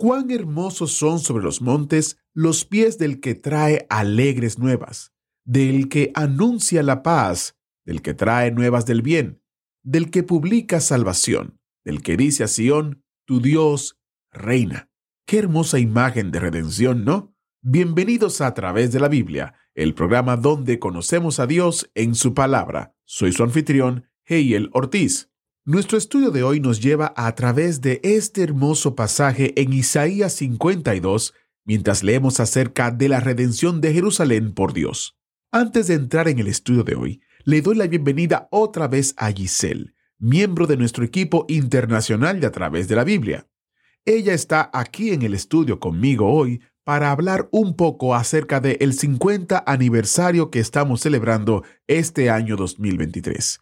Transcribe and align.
Cuán 0.00 0.30
hermosos 0.30 0.92
son 0.92 1.18
sobre 1.18 1.42
los 1.42 1.60
montes 1.60 2.20
los 2.32 2.64
pies 2.64 2.98
del 2.98 3.18
que 3.18 3.34
trae 3.34 3.84
alegres 3.90 4.56
nuevas, 4.56 5.12
del 5.44 5.88
que 5.88 6.12
anuncia 6.14 6.84
la 6.84 7.02
paz, 7.02 7.58
del 7.84 8.00
que 8.00 8.14
trae 8.14 8.52
nuevas 8.52 8.86
del 8.86 9.02
bien, 9.02 9.42
del 9.82 10.12
que 10.12 10.22
publica 10.22 10.78
salvación, 10.78 11.58
del 11.84 12.00
que 12.00 12.16
dice 12.16 12.44
a 12.44 12.46
Sión, 12.46 13.02
tu 13.26 13.40
Dios 13.40 13.98
reina. 14.30 14.88
Qué 15.26 15.40
hermosa 15.40 15.80
imagen 15.80 16.30
de 16.30 16.38
redención, 16.38 17.04
¿no? 17.04 17.34
Bienvenidos 17.60 18.40
a, 18.40 18.54
través 18.54 18.92
de 18.92 19.00
la 19.00 19.08
Biblia, 19.08 19.54
el 19.74 19.94
programa 19.94 20.36
donde 20.36 20.78
conocemos 20.78 21.40
a 21.40 21.48
Dios 21.48 21.90
en 21.96 22.14
su 22.14 22.34
palabra. 22.34 22.94
Soy 23.04 23.32
su 23.32 23.42
anfitrión, 23.42 24.08
Heiel 24.26 24.70
Ortiz. 24.74 25.28
Nuestro 25.70 25.98
estudio 25.98 26.30
de 26.30 26.42
hoy 26.42 26.60
nos 26.60 26.80
lleva 26.80 27.12
a, 27.14 27.34
través 27.34 27.82
de 27.82 28.00
este 28.02 28.42
hermoso 28.42 28.94
pasaje 28.94 29.52
en 29.60 29.74
Isaías 29.74 30.32
52, 30.32 31.34
mientras 31.66 32.02
leemos 32.02 32.40
acerca 32.40 32.90
de 32.90 33.10
la 33.10 33.20
redención 33.20 33.82
de 33.82 33.92
Jerusalén 33.92 34.54
por 34.54 34.72
Dios. 34.72 35.18
Antes 35.52 35.88
de 35.88 35.92
entrar 35.92 36.26
en 36.26 36.38
el 36.38 36.46
estudio 36.46 36.84
de 36.84 36.94
hoy, 36.94 37.20
le 37.44 37.60
doy 37.60 37.76
la 37.76 37.86
bienvenida 37.86 38.48
otra 38.50 38.88
vez 38.88 39.12
a 39.18 39.30
Giselle, 39.30 39.92
miembro 40.18 40.66
de 40.66 40.78
nuestro 40.78 41.04
equipo 41.04 41.44
internacional 41.48 42.40
de 42.40 42.46
A 42.46 42.50
través 42.50 42.88
de 42.88 42.96
la 42.96 43.04
Biblia. 43.04 43.46
Ella 44.06 44.32
está 44.32 44.70
aquí 44.72 45.10
en 45.10 45.20
el 45.20 45.34
estudio 45.34 45.78
conmigo 45.80 46.32
hoy 46.32 46.62
para 46.82 47.10
hablar 47.10 47.46
un 47.52 47.76
poco 47.76 48.14
acerca 48.14 48.60
del 48.60 48.94
50 48.94 49.64
aniversario 49.66 50.50
que 50.50 50.60
estamos 50.60 51.02
celebrando 51.02 51.62
este 51.86 52.30
año 52.30 52.56
2023. 52.56 53.60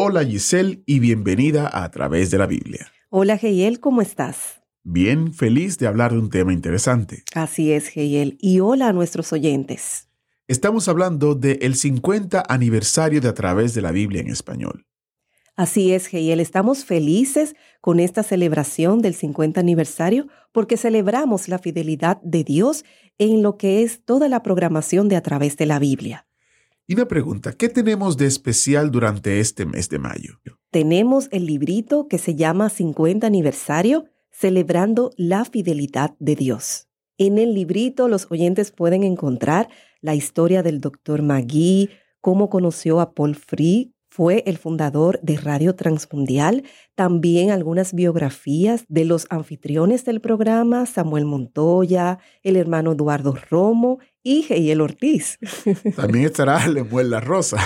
Hola 0.00 0.24
Giselle 0.24 0.84
y 0.86 1.00
bienvenida 1.00 1.66
a, 1.66 1.82
a 1.82 1.90
través 1.90 2.30
de 2.30 2.38
la 2.38 2.46
Biblia. 2.46 2.86
Hola 3.10 3.36
Geyel, 3.36 3.80
¿cómo 3.80 4.00
estás? 4.00 4.62
Bien, 4.84 5.34
feliz 5.34 5.76
de 5.78 5.88
hablar 5.88 6.12
de 6.12 6.20
un 6.20 6.30
tema 6.30 6.52
interesante. 6.52 7.24
Así 7.34 7.72
es, 7.72 7.88
Geyel. 7.88 8.38
Y 8.40 8.60
hola 8.60 8.86
a 8.86 8.92
nuestros 8.92 9.32
oyentes. 9.32 10.08
Estamos 10.46 10.86
hablando 10.86 11.34
del 11.34 11.74
50 11.74 12.44
aniversario 12.48 13.20
de 13.20 13.26
A 13.26 13.34
través 13.34 13.74
de 13.74 13.82
la 13.82 13.90
Biblia 13.90 14.20
en 14.20 14.28
español. 14.28 14.86
Así 15.56 15.92
es, 15.92 16.06
Geyel. 16.06 16.38
Estamos 16.38 16.84
felices 16.84 17.56
con 17.80 17.98
esta 17.98 18.22
celebración 18.22 19.02
del 19.02 19.14
50 19.14 19.58
aniversario 19.58 20.28
porque 20.52 20.76
celebramos 20.76 21.48
la 21.48 21.58
fidelidad 21.58 22.20
de 22.22 22.44
Dios 22.44 22.84
en 23.18 23.42
lo 23.42 23.56
que 23.56 23.82
es 23.82 24.04
toda 24.04 24.28
la 24.28 24.44
programación 24.44 25.08
de 25.08 25.16
A 25.16 25.22
través 25.22 25.56
de 25.56 25.66
la 25.66 25.80
Biblia. 25.80 26.27
Y 26.90 26.94
una 26.94 27.06
pregunta, 27.06 27.52
¿qué 27.52 27.68
tenemos 27.68 28.16
de 28.16 28.24
especial 28.24 28.90
durante 28.90 29.40
este 29.40 29.66
mes 29.66 29.90
de 29.90 29.98
mayo? 29.98 30.40
Tenemos 30.70 31.28
el 31.32 31.44
librito 31.44 32.08
que 32.08 32.16
se 32.16 32.34
llama 32.34 32.70
50 32.70 33.26
aniversario, 33.26 34.06
celebrando 34.30 35.10
la 35.18 35.44
fidelidad 35.44 36.14
de 36.18 36.34
Dios. 36.34 36.88
En 37.18 37.36
el 37.36 37.52
librito 37.52 38.08
los 38.08 38.26
oyentes 38.30 38.70
pueden 38.70 39.02
encontrar 39.02 39.68
la 40.00 40.14
historia 40.14 40.62
del 40.62 40.80
doctor 40.80 41.20
Magui, 41.20 41.90
cómo 42.22 42.48
conoció 42.48 43.00
a 43.00 43.12
Paul 43.12 43.34
Free, 43.34 43.92
fue 44.18 44.42
el 44.46 44.58
fundador 44.58 45.20
de 45.22 45.36
Radio 45.36 45.76
Transmundial, 45.76 46.64
también 46.96 47.52
algunas 47.52 47.94
biografías 47.94 48.84
de 48.88 49.04
los 49.04 49.28
anfitriones 49.30 50.04
del 50.04 50.20
programa, 50.20 50.86
Samuel 50.86 51.24
Montoya, 51.24 52.18
el 52.42 52.56
hermano 52.56 52.94
Eduardo 52.94 53.36
Romo 53.48 54.00
y 54.24 54.42
Geyel 54.42 54.80
Ortiz. 54.80 55.38
También 55.94 56.24
estará 56.24 56.66
Lemuel 56.66 57.10
La 57.10 57.20
Rosa. 57.20 57.58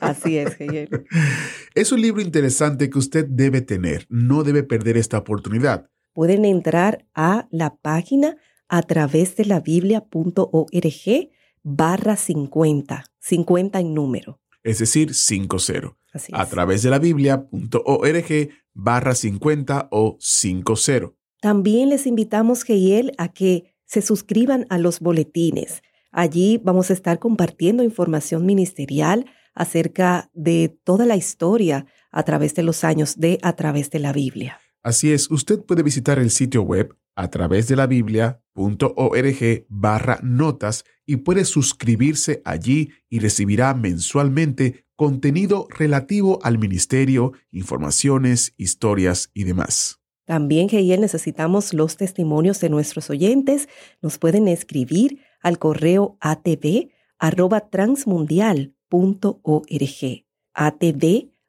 Así 0.00 0.36
es, 0.36 0.56
Geyel. 0.56 1.06
Es 1.74 1.90
un 1.90 2.02
libro 2.02 2.20
interesante 2.20 2.90
que 2.90 2.98
usted 2.98 3.24
debe 3.26 3.62
tener, 3.62 4.04
no 4.10 4.44
debe 4.44 4.62
perder 4.62 4.98
esta 4.98 5.16
oportunidad. 5.16 5.88
Pueden 6.12 6.44
entrar 6.44 7.06
a 7.14 7.48
la 7.50 7.76
página 7.76 8.36
a 8.68 8.82
través 8.82 9.36
de 9.36 9.46
la 9.46 9.60
biblia.org 9.60 11.30
barra 11.62 12.16
50, 12.16 13.04
50 13.20 13.80
en 13.80 13.94
número. 13.94 14.43
Es 14.64 14.78
decir, 14.80 15.14
50. 15.14 15.96
Así 16.12 16.32
A 16.34 16.46
través 16.46 16.82
de 16.82 16.90
la 16.90 16.98
biblia.org 16.98 18.48
barra 18.72 19.14
50 19.14 19.88
o 19.92 20.16
50. 20.18 21.12
También 21.40 21.90
les 21.90 22.06
invitamos, 22.06 22.64
Geyel, 22.64 23.12
a 23.18 23.28
que 23.28 23.74
se 23.84 24.02
suscriban 24.02 24.66
a 24.70 24.78
los 24.78 25.00
boletines. 25.00 25.82
Allí 26.10 26.60
vamos 26.62 26.90
a 26.90 26.94
estar 26.94 27.18
compartiendo 27.18 27.82
información 27.82 28.46
ministerial 28.46 29.26
acerca 29.54 30.30
de 30.32 30.76
toda 30.84 31.06
la 31.06 31.16
historia 31.16 31.86
a 32.10 32.22
través 32.22 32.54
de 32.54 32.62
los 32.62 32.82
años 32.84 33.18
de 33.18 33.38
A 33.42 33.56
través 33.56 33.90
de 33.90 33.98
la 33.98 34.12
Biblia. 34.12 34.58
Así 34.82 35.12
es, 35.12 35.30
usted 35.30 35.60
puede 35.62 35.82
visitar 35.82 36.18
el 36.18 36.30
sitio 36.30 36.62
web 36.62 36.96
a 37.16 37.28
través 37.28 37.68
de 37.68 37.76
la 37.76 37.86
biblia.org 37.86 39.66
barra 39.68 40.18
notas 40.22 40.84
y 41.06 41.16
puede 41.16 41.44
suscribirse 41.44 42.42
allí 42.44 42.90
y 43.08 43.18
recibirá 43.18 43.74
mensualmente 43.74 44.84
contenido 44.96 45.66
relativo 45.70 46.38
al 46.42 46.58
ministerio, 46.58 47.32
informaciones, 47.50 48.54
historias 48.56 49.30
y 49.34 49.44
demás. 49.44 50.00
También, 50.24 50.68
Geyel, 50.68 51.00
necesitamos 51.00 51.74
los 51.74 51.96
testimonios 51.96 52.60
de 52.60 52.70
nuestros 52.70 53.10
oyentes. 53.10 53.68
Nos 54.00 54.18
pueden 54.18 54.48
escribir 54.48 55.20
al 55.42 55.58
correo 55.58 56.16
atv 56.20 56.88
arroba 57.18 57.68
transmundial.org. 57.68 60.24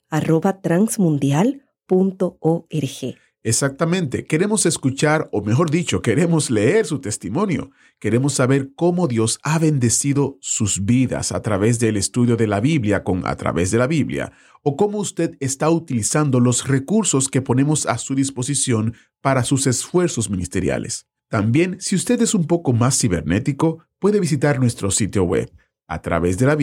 arroba 0.09 0.61
transmundial.org. 0.61 3.24
Exactamente, 3.47 4.25
queremos 4.25 4.65
escuchar, 4.65 5.29
o 5.31 5.39
mejor 5.43 5.69
dicho, 5.69 6.01
queremos 6.01 6.49
leer 6.49 6.87
su 6.87 6.99
testimonio. 6.99 7.69
Queremos 7.99 8.33
saber 8.33 8.71
cómo 8.75 9.07
Dios 9.07 9.37
ha 9.43 9.59
bendecido 9.59 10.39
sus 10.41 10.83
vidas 10.83 11.31
a 11.31 11.43
través 11.43 11.77
del 11.77 11.95
estudio 11.95 12.37
de 12.37 12.47
la 12.47 12.59
Biblia 12.59 13.03
con 13.03 13.21
a 13.27 13.35
través 13.35 13.69
de 13.69 13.77
la 13.77 13.85
Biblia, 13.85 14.31
o 14.63 14.75
cómo 14.75 14.97
usted 14.97 15.37
está 15.41 15.69
utilizando 15.69 16.39
los 16.39 16.67
recursos 16.67 17.29
que 17.29 17.43
ponemos 17.43 17.85
a 17.85 17.99
su 17.99 18.15
disposición 18.15 18.95
para 19.21 19.43
sus 19.43 19.67
esfuerzos 19.67 20.31
ministeriales. 20.31 21.05
También, 21.29 21.77
si 21.79 21.95
usted 21.95 22.19
es 22.23 22.33
un 22.33 22.47
poco 22.47 22.73
más 22.73 22.99
cibernético, 22.99 23.85
puede 23.99 24.19
visitar 24.19 24.59
nuestro 24.59 24.89
sitio 24.89 25.23
web 25.23 25.51
a 25.85 26.01
través 26.01 26.39
de 26.39 26.47
la 26.47 26.55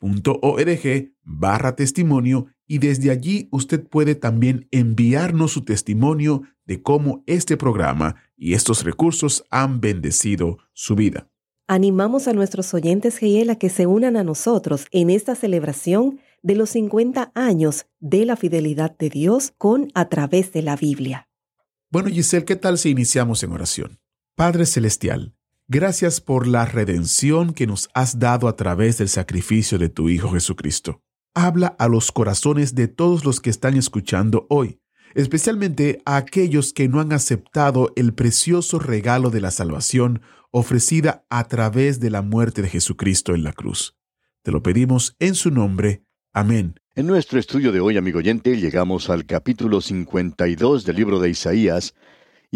Biblia.org 0.00 1.12
barra 1.22 1.76
testimonio 1.76 2.46
y 2.66 2.78
desde 2.78 3.10
allí 3.10 3.48
usted 3.50 3.86
puede 3.86 4.14
también 4.14 4.68
enviarnos 4.70 5.52
su 5.52 5.64
testimonio 5.64 6.42
de 6.64 6.82
cómo 6.82 7.22
este 7.26 7.56
programa 7.56 8.16
y 8.36 8.54
estos 8.54 8.84
recursos 8.84 9.44
han 9.50 9.80
bendecido 9.80 10.58
su 10.72 10.94
vida. 10.94 11.28
Animamos 11.68 12.28
a 12.28 12.32
nuestros 12.32 12.72
oyentes, 12.74 13.18
Geyel, 13.18 13.50
a 13.50 13.56
que 13.56 13.70
se 13.70 13.86
unan 13.86 14.16
a 14.16 14.22
nosotros 14.22 14.86
en 14.92 15.10
esta 15.10 15.34
celebración 15.34 16.20
de 16.42 16.54
los 16.54 16.70
50 16.70 17.32
años 17.34 17.86
de 17.98 18.24
la 18.24 18.36
fidelidad 18.36 18.96
de 18.96 19.10
Dios 19.10 19.52
con 19.58 19.90
a 19.94 20.08
través 20.08 20.52
de 20.52 20.62
la 20.62 20.76
Biblia. 20.76 21.28
Bueno, 21.90 22.08
Giselle, 22.08 22.44
¿qué 22.44 22.56
tal 22.56 22.78
si 22.78 22.90
iniciamos 22.90 23.42
en 23.42 23.52
oración? 23.52 23.98
Padre 24.36 24.66
Celestial, 24.66 25.34
gracias 25.68 26.20
por 26.20 26.46
la 26.46 26.64
redención 26.64 27.52
que 27.52 27.66
nos 27.66 27.88
has 27.94 28.18
dado 28.18 28.48
a 28.48 28.56
través 28.56 28.98
del 28.98 29.08
sacrificio 29.08 29.78
de 29.78 29.88
tu 29.88 30.08
Hijo 30.08 30.30
Jesucristo. 30.30 31.00
Habla 31.34 31.68
a 31.78 31.88
los 31.88 32.12
corazones 32.12 32.74
de 32.74 32.88
todos 32.88 33.24
los 33.24 33.40
que 33.40 33.50
están 33.50 33.76
escuchando 33.76 34.46
hoy, 34.48 34.80
especialmente 35.14 36.00
a 36.04 36.16
aquellos 36.16 36.72
que 36.72 36.88
no 36.88 37.00
han 37.00 37.12
aceptado 37.12 37.92
el 37.96 38.14
precioso 38.14 38.78
regalo 38.78 39.30
de 39.30 39.40
la 39.40 39.50
salvación 39.50 40.22
ofrecida 40.50 41.26
a 41.28 41.44
través 41.48 42.00
de 42.00 42.10
la 42.10 42.22
muerte 42.22 42.62
de 42.62 42.68
Jesucristo 42.68 43.34
en 43.34 43.42
la 43.42 43.52
cruz. 43.52 43.96
Te 44.42 44.52
lo 44.52 44.62
pedimos 44.62 45.16
en 45.18 45.34
su 45.34 45.50
nombre. 45.50 46.04
Amén. 46.32 46.80
En 46.94 47.06
nuestro 47.06 47.38
estudio 47.38 47.72
de 47.72 47.80
hoy, 47.80 47.96
amigo 47.96 48.20
oyente, 48.20 48.56
llegamos 48.56 49.10
al 49.10 49.26
capítulo 49.26 49.80
52 49.80 50.84
del 50.84 50.96
libro 50.96 51.18
de 51.18 51.28
Isaías, 51.28 51.94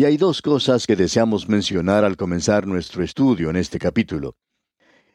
y 0.00 0.06
hay 0.06 0.16
dos 0.16 0.40
cosas 0.40 0.86
que 0.86 0.96
deseamos 0.96 1.46
mencionar 1.46 2.06
al 2.06 2.16
comenzar 2.16 2.66
nuestro 2.66 3.04
estudio 3.04 3.50
en 3.50 3.56
este 3.56 3.78
capítulo. 3.78 4.34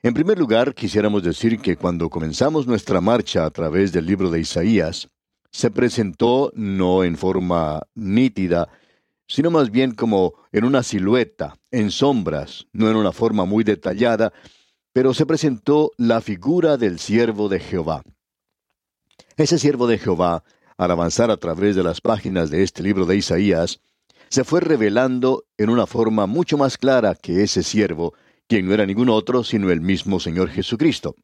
En 0.04 0.14
primer 0.14 0.38
lugar, 0.38 0.76
quisiéramos 0.76 1.24
decir 1.24 1.60
que 1.60 1.76
cuando 1.76 2.08
comenzamos 2.08 2.68
nuestra 2.68 3.02
marcha 3.02 3.46
a 3.46 3.50
través 3.50 3.92
del 3.92 4.06
libro 4.06 4.30
de 4.30 4.42
Isaías, 4.42 5.10
se 5.52 5.72
presentó 5.72 6.52
no 6.54 7.04
en 7.04 7.18
forma 7.18 7.82
nítida, 7.96 8.70
sino 9.28 9.50
más 9.50 9.72
bien 9.72 9.96
como 9.96 10.36
en 10.52 10.66
una 10.66 10.84
silueta, 10.84 11.56
en 11.72 11.90
sombras, 11.90 12.68
no 12.72 12.88
en 12.88 12.96
una 12.96 13.12
forma 13.12 13.46
muy 13.46 13.64
detallada, 13.64 14.34
pero 14.94 15.16
se 15.16 15.26
presentó 15.26 15.94
la 15.98 16.22
figura 16.22 16.78
del 16.78 17.00
siervo 17.00 17.50
de 17.50 17.60
Jehová. 17.60 18.04
Ese 19.36 19.58
siervo 19.58 19.88
de 19.88 19.98
Jehová, 19.98 20.44
al 20.78 20.92
avanzar 20.92 21.32
a 21.32 21.38
través 21.38 21.76
de 21.76 21.82
las 21.82 22.02
páginas 22.02 22.52
de 22.52 22.62
este 22.62 22.84
libro 22.84 23.08
de 23.08 23.18
Isaías, 23.18 23.80
se 24.36 24.44
fue 24.44 24.60
revelando 24.60 25.46
en 25.58 25.70
una 25.70 25.88
forma 25.88 26.26
mucho 26.26 26.58
más 26.58 26.78
clara 26.78 27.16
que 27.16 27.42
ese 27.42 27.64
siervo, 27.64 28.16
quien 28.50 28.68
no 28.68 28.74
era 28.74 28.86
ningún 28.86 29.08
otro 29.08 29.46
sino 29.46 29.72
el 29.72 29.80
mismo 29.80 30.20
Señor 30.20 30.50
Jesucristo. 30.50 31.16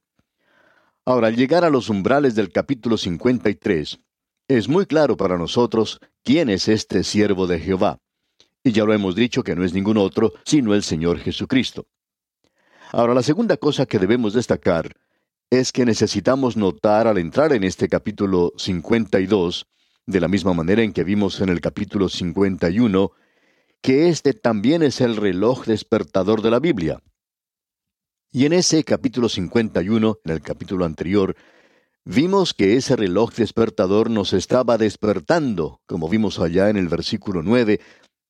Ahora, 1.03 1.27
al 1.27 1.35
llegar 1.35 1.65
a 1.65 1.69
los 1.69 1.89
umbrales 1.89 2.35
del 2.35 2.53
capítulo 2.53 2.95
53, 2.95 3.99
es 4.47 4.69
muy 4.69 4.85
claro 4.85 5.17
para 5.17 5.37
nosotros 5.37 5.99
quién 6.23 6.49
es 6.49 6.69
este 6.69 7.03
siervo 7.03 7.47
de 7.47 7.59
Jehová. 7.59 7.97
Y 8.63 8.71
ya 8.71 8.85
lo 8.85 8.93
hemos 8.93 9.13
dicho 9.13 9.43
que 9.43 9.57
no 9.57 9.65
es 9.65 9.73
ningún 9.73 9.97
otro 9.97 10.31
sino 10.45 10.73
el 10.73 10.81
Señor 10.81 11.19
Jesucristo. 11.19 11.87
Ahora, 12.93 13.13
la 13.13 13.23
segunda 13.23 13.57
cosa 13.57 13.85
que 13.85 13.99
debemos 13.99 14.31
destacar 14.31 14.95
es 15.49 15.73
que 15.73 15.83
necesitamos 15.83 16.55
notar 16.55 17.07
al 17.07 17.17
entrar 17.17 17.51
en 17.51 17.65
este 17.65 17.89
capítulo 17.89 18.53
52, 18.55 19.67
de 20.05 20.19
la 20.19 20.27
misma 20.27 20.53
manera 20.53 20.83
en 20.83 20.93
que 20.93 21.03
vimos 21.03 21.41
en 21.41 21.49
el 21.49 21.61
capítulo 21.61 22.09
51, 22.09 23.11
que 23.81 24.09
este 24.09 24.33
también 24.33 24.83
es 24.83 25.01
el 25.01 25.15
reloj 25.15 25.65
despertador 25.65 26.41
de 26.41 26.51
la 26.51 26.59
Biblia. 26.59 27.01
Y 28.31 28.45
en 28.45 28.53
ese 28.53 28.83
capítulo 28.83 29.27
51, 29.27 30.19
en 30.23 30.31
el 30.31 30.41
capítulo 30.41 30.85
anterior, 30.85 31.35
vimos 32.05 32.53
que 32.53 32.77
ese 32.77 32.95
reloj 32.95 33.33
despertador 33.35 34.09
nos 34.09 34.33
estaba 34.33 34.77
despertando, 34.77 35.81
como 35.85 36.07
vimos 36.07 36.39
allá 36.39 36.69
en 36.69 36.77
el 36.77 36.87
versículo 36.87 37.43
9, 37.43 37.79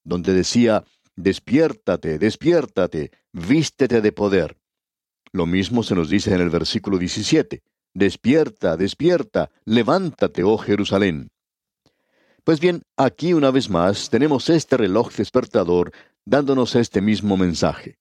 donde 0.04 0.34
decía, 0.34 0.84
despiértate, 1.16 2.18
despiértate, 2.18 3.12
vístete 3.32 4.02
de 4.02 4.12
poder. 4.12 4.58
Lo 5.32 5.46
mismo 5.46 5.84
se 5.84 5.96
nos 5.96 6.10
dice 6.10 6.34
en 6.34 6.42
el 6.42 6.50
versículo 6.50 6.98
17, 6.98 7.62
despierta, 7.94 8.78
despierta, 8.78 9.52
levántate, 9.66 10.44
oh 10.44 10.58
Jerusalén. 10.58 11.30
Pues 12.44 12.60
bien, 12.60 12.82
aquí 12.98 13.34
una 13.34 13.52
vez 13.52 13.70
más 13.70 14.10
tenemos 14.10 14.50
este 14.50 14.76
reloj 14.76 15.14
despertador 15.14 15.92
dándonos 16.26 16.76
este 16.76 17.00
mismo 17.00 17.38
mensaje. 17.38 18.00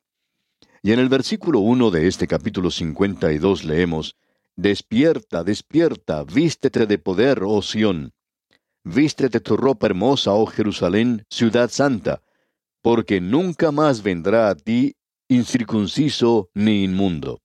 Y 0.82 0.92
en 0.92 0.98
el 0.98 1.10
versículo 1.10 1.60
1 1.60 1.90
de 1.90 2.08
este 2.08 2.26
capítulo 2.26 2.70
52 2.70 3.64
leemos, 3.64 4.16
Despierta, 4.56 5.44
despierta, 5.44 6.24
vístete 6.24 6.86
de 6.86 6.98
poder, 6.98 7.42
oh 7.44 7.60
Sión. 7.60 8.12
Vístete 8.82 9.40
tu 9.40 9.58
ropa 9.58 9.86
hermosa, 9.86 10.32
oh 10.32 10.46
Jerusalén, 10.46 11.26
ciudad 11.28 11.70
santa, 11.70 12.22
porque 12.80 13.20
nunca 13.20 13.70
más 13.72 14.02
vendrá 14.02 14.48
a 14.48 14.54
ti 14.54 14.96
incircunciso 15.28 16.48
ni 16.54 16.84
inmundo. 16.84 17.42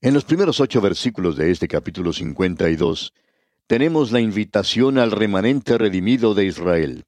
En 0.00 0.14
los 0.14 0.24
primeros 0.24 0.60
ocho 0.60 0.80
versículos 0.80 1.36
de 1.36 1.50
este 1.50 1.68
capítulo 1.68 2.12
52, 2.12 3.12
tenemos 3.66 4.12
la 4.12 4.20
invitación 4.20 4.98
al 4.98 5.10
remanente 5.10 5.78
redimido 5.78 6.34
de 6.34 6.44
Israel. 6.44 7.04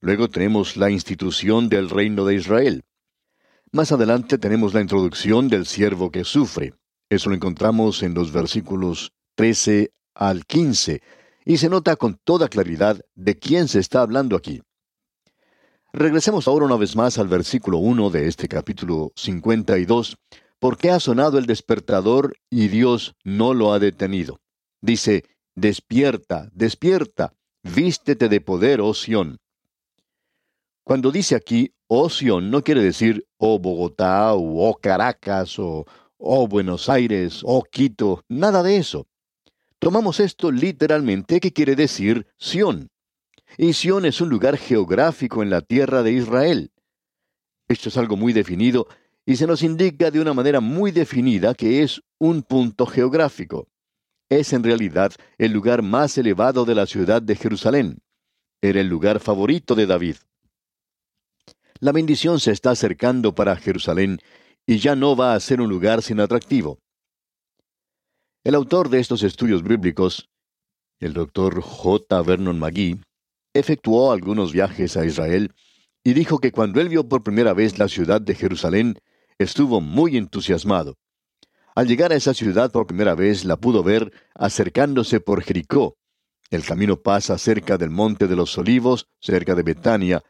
Luego 0.00 0.28
tenemos 0.28 0.76
la 0.76 0.90
institución 0.90 1.68
del 1.68 1.90
reino 1.90 2.24
de 2.24 2.34
Israel. 2.34 2.84
Más 3.72 3.92
adelante 3.92 4.38
tenemos 4.38 4.72
la 4.72 4.80
introducción 4.80 5.48
del 5.48 5.66
siervo 5.66 6.10
que 6.10 6.24
sufre. 6.24 6.74
Eso 7.10 7.28
lo 7.28 7.34
encontramos 7.34 8.02
en 8.02 8.14
los 8.14 8.32
versículos 8.32 9.12
13 9.34 9.92
al 10.14 10.46
15, 10.46 11.02
y 11.44 11.58
se 11.58 11.68
nota 11.68 11.96
con 11.96 12.18
toda 12.24 12.48
claridad 12.48 13.00
de 13.14 13.38
quién 13.38 13.68
se 13.68 13.78
está 13.78 14.00
hablando 14.00 14.34
aquí. 14.34 14.62
Regresemos 15.92 16.48
ahora 16.48 16.66
una 16.66 16.76
vez 16.76 16.96
más 16.96 17.18
al 17.18 17.28
versículo 17.28 17.78
1 17.78 18.10
de 18.10 18.28
este 18.28 18.48
capítulo 18.48 19.12
52, 19.14 20.16
porque 20.58 20.90
ha 20.90 21.00
sonado 21.00 21.38
el 21.38 21.46
despertador 21.46 22.34
y 22.50 22.68
Dios 22.68 23.14
no 23.24 23.54
lo 23.54 23.72
ha 23.72 23.78
detenido. 23.78 24.40
Dice, 24.80 25.24
despierta, 25.56 26.50
despierta, 26.54 27.34
vístete 27.62 28.28
de 28.28 28.40
poder, 28.40 28.80
oh 28.80 28.94
Sión. 28.94 29.38
Cuando 30.84 31.10
dice 31.10 31.34
aquí, 31.34 31.74
oh 31.88 32.08
Sión, 32.08 32.50
no 32.50 32.62
quiere 32.62 32.82
decir, 32.82 33.26
oh 33.38 33.58
Bogotá, 33.58 34.34
o 34.34 34.68
oh 34.68 34.74
Caracas, 34.76 35.58
o 35.58 35.84
oh 36.18 36.46
Buenos 36.46 36.88
Aires, 36.88 37.40
oh 37.42 37.64
Quito, 37.64 38.22
nada 38.28 38.62
de 38.62 38.76
eso. 38.76 39.08
Tomamos 39.78 40.20
esto 40.20 40.52
literalmente 40.52 41.40
que 41.40 41.52
quiere 41.52 41.74
decir 41.74 42.26
Sión. 42.38 42.90
Y 43.58 43.72
Sión 43.72 44.04
es 44.04 44.20
un 44.20 44.28
lugar 44.28 44.58
geográfico 44.58 45.42
en 45.42 45.50
la 45.50 45.62
tierra 45.62 46.02
de 46.02 46.12
Israel. 46.12 46.70
Esto 47.68 47.88
es 47.88 47.96
algo 47.96 48.16
muy 48.16 48.32
definido 48.32 48.86
y 49.24 49.36
se 49.36 49.46
nos 49.46 49.62
indica 49.62 50.10
de 50.10 50.20
una 50.20 50.34
manera 50.34 50.60
muy 50.60 50.92
definida 50.92 51.54
que 51.54 51.82
es 51.82 52.02
un 52.18 52.42
punto 52.42 52.86
geográfico. 52.86 53.68
Es 54.28 54.52
en 54.52 54.64
realidad 54.64 55.12
el 55.38 55.52
lugar 55.52 55.82
más 55.82 56.18
elevado 56.18 56.64
de 56.64 56.74
la 56.74 56.86
ciudad 56.86 57.22
de 57.22 57.36
Jerusalén. 57.36 57.98
Era 58.60 58.80
el 58.80 58.88
lugar 58.88 59.20
favorito 59.20 59.76
de 59.76 59.86
David. 59.86 60.16
La 61.78 61.92
bendición 61.92 62.40
se 62.40 62.50
está 62.50 62.70
acercando 62.70 63.34
para 63.34 63.54
Jerusalén 63.56 64.18
y 64.66 64.78
ya 64.78 64.96
no 64.96 65.14
va 65.14 65.34
a 65.34 65.40
ser 65.40 65.60
un 65.60 65.68
lugar 65.68 66.02
sin 66.02 66.18
atractivo. 66.18 66.80
El 68.42 68.56
autor 68.56 68.88
de 68.88 68.98
estos 68.98 69.22
estudios 69.22 69.62
bíblicos, 69.62 70.28
el 70.98 71.12
doctor 71.12 71.60
J. 71.60 72.22
Vernon 72.22 72.58
McGee, 72.58 73.00
efectuó 73.54 74.10
algunos 74.10 74.52
viajes 74.52 74.96
a 74.96 75.04
Israel 75.04 75.54
y 76.02 76.14
dijo 76.14 76.38
que 76.38 76.50
cuando 76.50 76.80
él 76.80 76.88
vio 76.88 77.08
por 77.08 77.22
primera 77.22 77.52
vez 77.52 77.78
la 77.78 77.88
ciudad 77.88 78.20
de 78.20 78.34
Jerusalén, 78.34 78.98
estuvo 79.38 79.80
muy 79.80 80.16
entusiasmado. 80.16 80.96
Al 81.76 81.86
llegar 81.86 82.10
a 82.10 82.16
esa 82.16 82.32
ciudad 82.32 82.72
por 82.72 82.86
primera 82.86 83.14
vez 83.14 83.44
la 83.44 83.58
pudo 83.58 83.82
ver 83.82 84.10
acercándose 84.34 85.20
por 85.20 85.42
Jericó. 85.42 85.98
El 86.48 86.64
camino 86.64 86.96
pasa 86.96 87.36
cerca 87.36 87.76
del 87.76 87.90
Monte 87.90 88.28
de 88.28 88.34
los 88.34 88.56
Olivos, 88.56 89.08
cerca 89.20 89.54
de 89.54 89.62
Betania, 89.62 90.22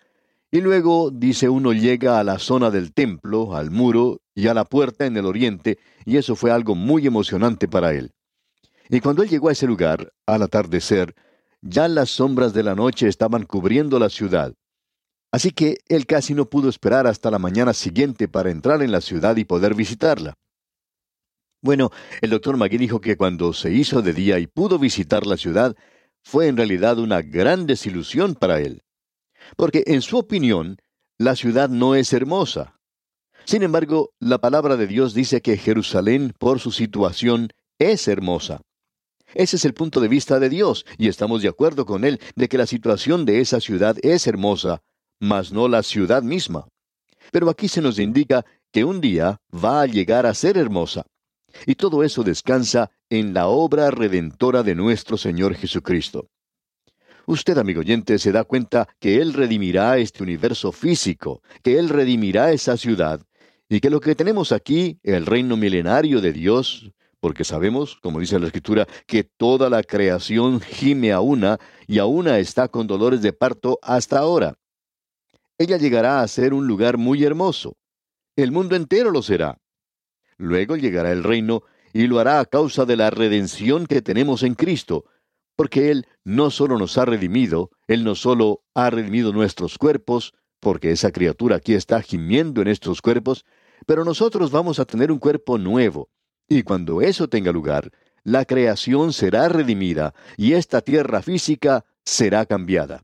y 0.50 0.60
luego, 0.60 1.12
dice 1.12 1.48
uno, 1.48 1.72
llega 1.72 2.18
a 2.18 2.24
la 2.24 2.40
zona 2.40 2.72
del 2.72 2.92
templo, 2.92 3.54
al 3.54 3.70
muro 3.70 4.22
y 4.34 4.48
a 4.48 4.54
la 4.54 4.64
puerta 4.64 5.06
en 5.06 5.16
el 5.16 5.24
oriente, 5.24 5.78
y 6.04 6.16
eso 6.16 6.34
fue 6.34 6.50
algo 6.50 6.74
muy 6.74 7.06
emocionante 7.06 7.68
para 7.68 7.92
él. 7.92 8.10
Y 8.88 8.98
cuando 8.98 9.22
él 9.22 9.28
llegó 9.28 9.48
a 9.48 9.52
ese 9.52 9.68
lugar, 9.68 10.12
al 10.26 10.42
atardecer, 10.42 11.14
ya 11.62 11.86
las 11.86 12.10
sombras 12.10 12.54
de 12.54 12.64
la 12.64 12.74
noche 12.74 13.06
estaban 13.06 13.44
cubriendo 13.44 14.00
la 14.00 14.08
ciudad. 14.08 14.52
Así 15.30 15.52
que 15.52 15.78
él 15.86 16.06
casi 16.06 16.34
no 16.34 16.46
pudo 16.46 16.68
esperar 16.68 17.06
hasta 17.06 17.30
la 17.30 17.38
mañana 17.38 17.72
siguiente 17.72 18.26
para 18.26 18.50
entrar 18.50 18.82
en 18.82 18.90
la 18.90 19.00
ciudad 19.00 19.36
y 19.36 19.44
poder 19.44 19.76
visitarla. 19.76 20.34
Bueno, 21.66 21.90
el 22.22 22.30
doctor 22.30 22.56
Magui 22.56 22.78
dijo 22.78 23.00
que 23.00 23.16
cuando 23.16 23.52
se 23.52 23.72
hizo 23.72 24.00
de 24.00 24.14
día 24.14 24.38
y 24.38 24.46
pudo 24.46 24.78
visitar 24.78 25.26
la 25.26 25.36
ciudad, 25.36 25.76
fue 26.22 26.46
en 26.46 26.56
realidad 26.56 26.98
una 26.98 27.20
gran 27.20 27.66
desilusión 27.66 28.34
para 28.34 28.60
él 28.60 28.86
porque 29.56 29.84
en 29.86 30.02
su 30.02 30.18
opinión 30.18 30.78
la 31.18 31.36
ciudad 31.36 31.68
no 31.68 31.94
es 31.94 32.12
hermosa. 32.12 32.78
Sin 33.44 33.62
embargo, 33.62 34.10
la 34.18 34.38
palabra 34.38 34.76
de 34.76 34.86
Dios 34.86 35.14
dice 35.14 35.40
que 35.40 35.56
Jerusalén, 35.56 36.32
por 36.38 36.58
su 36.58 36.72
situación, 36.72 37.50
es 37.78 38.08
hermosa. 38.08 38.62
Ese 39.34 39.56
es 39.56 39.64
el 39.64 39.74
punto 39.74 40.00
de 40.00 40.08
vista 40.08 40.40
de 40.40 40.48
Dios, 40.48 40.84
y 40.98 41.08
estamos 41.08 41.42
de 41.42 41.48
acuerdo 41.48 41.84
con 41.86 42.04
él 42.04 42.20
de 42.34 42.48
que 42.48 42.58
la 42.58 42.66
situación 42.66 43.24
de 43.24 43.40
esa 43.40 43.60
ciudad 43.60 43.96
es 44.02 44.26
hermosa, 44.26 44.82
mas 45.20 45.52
no 45.52 45.68
la 45.68 45.82
ciudad 45.82 46.22
misma. 46.22 46.66
Pero 47.30 47.50
aquí 47.50 47.68
se 47.68 47.82
nos 47.82 47.98
indica 47.98 48.44
que 48.72 48.84
un 48.84 49.00
día 49.00 49.38
va 49.52 49.82
a 49.82 49.86
llegar 49.86 50.26
a 50.26 50.34
ser 50.34 50.56
hermosa. 50.56 51.06
Y 51.64 51.76
todo 51.76 52.02
eso 52.02 52.22
descansa 52.22 52.90
en 53.08 53.32
la 53.32 53.46
obra 53.46 53.90
redentora 53.90 54.62
de 54.62 54.74
nuestro 54.74 55.16
Señor 55.16 55.54
Jesucristo. 55.54 56.28
Usted, 57.26 57.58
amigo 57.58 57.80
oyente, 57.80 58.18
se 58.18 58.30
da 58.30 58.44
cuenta 58.44 58.88
que 59.00 59.20
Él 59.20 59.32
redimirá 59.32 59.98
este 59.98 60.22
universo 60.22 60.70
físico, 60.70 61.42
que 61.62 61.78
Él 61.78 61.88
redimirá 61.88 62.52
esa 62.52 62.76
ciudad, 62.76 63.20
y 63.68 63.80
que 63.80 63.90
lo 63.90 64.00
que 64.00 64.14
tenemos 64.14 64.52
aquí, 64.52 65.00
el 65.02 65.26
reino 65.26 65.56
milenario 65.56 66.20
de 66.20 66.32
Dios, 66.32 66.92
porque 67.18 67.42
sabemos, 67.42 67.96
como 67.96 68.20
dice 68.20 68.38
la 68.38 68.46
Escritura, 68.46 68.86
que 69.06 69.24
toda 69.24 69.68
la 69.68 69.82
creación 69.82 70.60
gime 70.60 71.10
a 71.10 71.20
una 71.20 71.58
y 71.88 71.98
a 71.98 72.06
una 72.06 72.38
está 72.38 72.68
con 72.68 72.86
dolores 72.86 73.22
de 73.22 73.32
parto 73.32 73.80
hasta 73.82 74.18
ahora. 74.18 74.54
Ella 75.58 75.78
llegará 75.78 76.20
a 76.20 76.28
ser 76.28 76.54
un 76.54 76.68
lugar 76.68 76.98
muy 76.98 77.24
hermoso. 77.24 77.76
El 78.36 78.52
mundo 78.52 78.76
entero 78.76 79.10
lo 79.10 79.22
será. 79.22 79.58
Luego 80.38 80.76
llegará 80.76 81.12
el 81.12 81.24
reino 81.24 81.62
y 81.92 82.06
lo 82.06 82.18
hará 82.18 82.40
a 82.40 82.44
causa 82.44 82.84
de 82.84 82.96
la 82.96 83.10
redención 83.10 83.86
que 83.86 84.02
tenemos 84.02 84.42
en 84.42 84.54
Cristo, 84.54 85.04
porque 85.56 85.90
Él 85.90 86.06
no 86.24 86.50
solo 86.50 86.78
nos 86.78 86.98
ha 86.98 87.06
redimido, 87.06 87.70
Él 87.86 88.04
no 88.04 88.14
solo 88.14 88.62
ha 88.74 88.90
redimido 88.90 89.32
nuestros 89.32 89.78
cuerpos, 89.78 90.34
porque 90.60 90.90
esa 90.90 91.10
criatura 91.10 91.56
aquí 91.56 91.74
está 91.74 92.02
gimiendo 92.02 92.60
en 92.60 92.68
estos 92.68 93.00
cuerpos, 93.00 93.44
pero 93.86 94.04
nosotros 94.04 94.50
vamos 94.50 94.78
a 94.78 94.84
tener 94.84 95.10
un 95.10 95.18
cuerpo 95.18 95.58
nuevo. 95.58 96.10
Y 96.48 96.62
cuando 96.62 97.00
eso 97.00 97.28
tenga 97.28 97.52
lugar, 97.52 97.90
la 98.22 98.44
creación 98.44 99.12
será 99.12 99.48
redimida 99.48 100.14
y 100.36 100.52
esta 100.52 100.80
tierra 100.80 101.22
física 101.22 101.84
será 102.04 102.44
cambiada. 102.46 103.02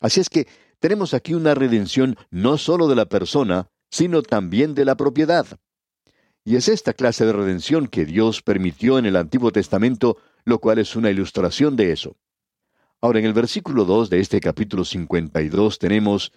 Así 0.00 0.20
es 0.20 0.28
que 0.28 0.46
tenemos 0.80 1.14
aquí 1.14 1.34
una 1.34 1.54
redención 1.54 2.16
no 2.30 2.58
sólo 2.58 2.88
de 2.88 2.96
la 2.96 3.06
persona, 3.06 3.68
sino 3.90 4.22
también 4.22 4.74
de 4.74 4.84
la 4.84 4.96
propiedad. 4.96 5.46
Y 6.48 6.56
es 6.56 6.68
esta 6.68 6.94
clase 6.94 7.26
de 7.26 7.34
redención 7.34 7.88
que 7.88 8.06
Dios 8.06 8.40
permitió 8.40 8.98
en 8.98 9.04
el 9.04 9.16
Antiguo 9.16 9.52
Testamento, 9.52 10.16
lo 10.46 10.60
cual 10.60 10.78
es 10.78 10.96
una 10.96 11.10
ilustración 11.10 11.76
de 11.76 11.92
eso. 11.92 12.16
Ahora, 13.02 13.18
en 13.18 13.26
el 13.26 13.34
versículo 13.34 13.84
2 13.84 14.08
de 14.08 14.20
este 14.20 14.40
capítulo 14.40 14.86
52 14.86 15.78
tenemos, 15.78 16.32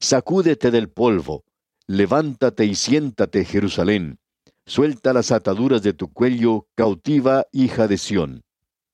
Sacúdete 0.00 0.72
del 0.72 0.88
polvo, 0.88 1.44
levántate 1.86 2.64
y 2.64 2.74
siéntate, 2.74 3.44
Jerusalén, 3.44 4.18
suelta 4.66 5.12
las 5.12 5.30
ataduras 5.30 5.84
de 5.84 5.92
tu 5.92 6.12
cuello, 6.12 6.66
cautiva 6.74 7.46
hija 7.52 7.86
de 7.86 7.96
Sión. 7.96 8.42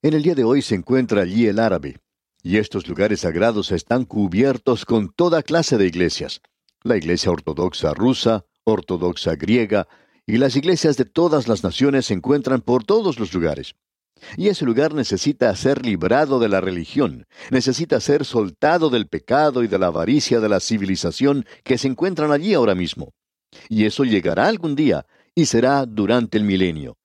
En 0.03 0.13
el 0.13 0.23
día 0.23 0.35
de 0.35 0.45
hoy 0.45 0.61
se 0.61 0.75
encuentra 0.75 1.23
allí 1.23 1.47
el 1.47 1.59
árabe, 1.59 2.01
y 2.43 2.59
estos 2.59 2.87
lugares 2.87 3.21
sagrados 3.21 3.73
están 3.73 4.05
cubiertos 4.05 4.85
con 4.85 5.11
toda 5.11 5.43
clase 5.43 5.79
de 5.79 5.87
iglesias. 5.87 6.43
La 6.83 6.99
iglesia 6.99 7.33
ortodoxa 7.33 7.95
rusa, 7.95 8.45
ortodoxa 8.65 9.37
griega, 9.37 9.89
y 10.31 10.39
las 10.39 10.55
iglesias 10.55 10.97
de 10.97 11.05
todas 11.05 11.49
las 11.49 11.65
naciones 11.65 12.07
se 12.07 12.15
encuentran 12.15 12.61
por 12.61 12.85
todos 12.85 13.19
los 13.19 13.35
lugares. 13.35 13.75
Y 14.37 14.47
ese 14.47 14.65
lugar 14.65 14.95
necesita 14.95 15.55
ser 15.57 15.85
librado 15.85 16.39
de 16.39 16.49
la 16.49 16.61
religión, 16.61 17.27
necesita 17.51 17.99
ser 17.99 18.25
soltado 18.25 18.91
del 18.91 19.09
pecado 19.09 19.65
y 19.65 19.67
de 19.67 19.79
la 19.79 19.89
avaricia 19.89 20.39
de 20.39 20.49
la 20.49 20.61
civilización 20.61 21.47
que 21.65 21.79
se 21.79 21.89
encuentran 21.89 22.31
allí 22.31 22.55
ahora 22.55 22.77
mismo. 22.77 23.13
Y 23.69 23.87
eso 23.87 24.05
llegará 24.05 24.47
algún 24.47 24.77
día, 24.77 25.05
y 25.35 25.47
será 25.47 25.85
durante 25.85 26.39
el 26.39 26.45
milenio. 26.45 26.97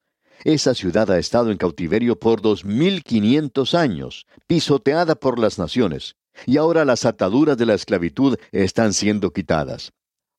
Esa 0.44 0.74
ciudad 0.74 1.10
ha 1.10 1.18
estado 1.18 1.50
en 1.50 1.56
cautiverio 1.56 2.20
por 2.20 2.40
dos 2.42 2.64
mil 2.64 3.02
quinientos 3.02 3.74
años, 3.74 4.26
pisoteada 4.46 5.16
por 5.16 5.40
las 5.40 5.58
naciones, 5.58 6.14
y 6.44 6.58
ahora 6.58 6.84
las 6.84 7.04
ataduras 7.04 7.56
de 7.56 7.66
la 7.66 7.74
esclavitud 7.74 8.36
están 8.52 8.92
siendo 8.92 9.32
quitadas. 9.32 9.92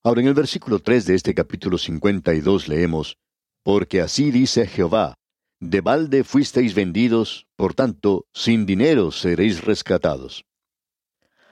Ahora 0.08 0.22
en 0.22 0.28
el 0.28 0.36
versículo 0.36 0.80
3 0.80 1.06
de 1.06 1.16
este 1.16 1.34
capítulo 1.34 1.78
52 1.78 2.70
leemos, 2.70 3.18
Porque 3.62 4.00
así 4.00 4.32
dice 4.32 4.66
Jehová, 4.66 5.16
de 5.60 5.82
balde 5.82 6.24
fuisteis 6.24 6.74
vendidos, 6.74 7.46
por 7.58 7.74
tanto, 7.74 8.26
sin 8.34 8.66
dinero 8.66 9.12
seréis 9.12 9.66
rescatados. 9.66 10.46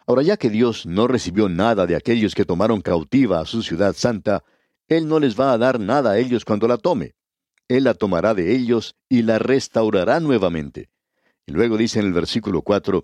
Ahora 0.08 0.22
ya 0.22 0.38
que 0.38 0.50
Dios 0.50 0.86
no 0.86 1.06
recibió 1.10 1.50
nada 1.50 1.86
de 1.86 1.98
aquellos 1.98 2.34
que 2.34 2.46
tomaron 2.46 2.80
cautiva 2.80 3.42
a 3.42 3.46
su 3.46 3.62
ciudad 3.62 3.94
santa, 3.94 4.46
Él 4.88 5.10
no 5.10 5.20
les 5.20 5.38
va 5.38 5.52
a 5.52 5.58
dar 5.58 5.78
nada 5.78 6.12
a 6.12 6.18
ellos 6.18 6.46
cuando 6.46 6.66
la 6.70 6.78
tome. 6.78 7.16
Él 7.68 7.84
la 7.84 7.94
tomará 7.94 8.34
de 8.34 8.56
ellos 8.56 8.96
y 9.10 9.24
la 9.24 9.38
restaurará 9.38 10.22
nuevamente. 10.22 10.88
Y 11.46 11.52
luego 11.52 11.76
dice 11.76 12.00
en 12.00 12.06
el 12.06 12.14
versículo 12.14 12.62
4, 12.62 13.04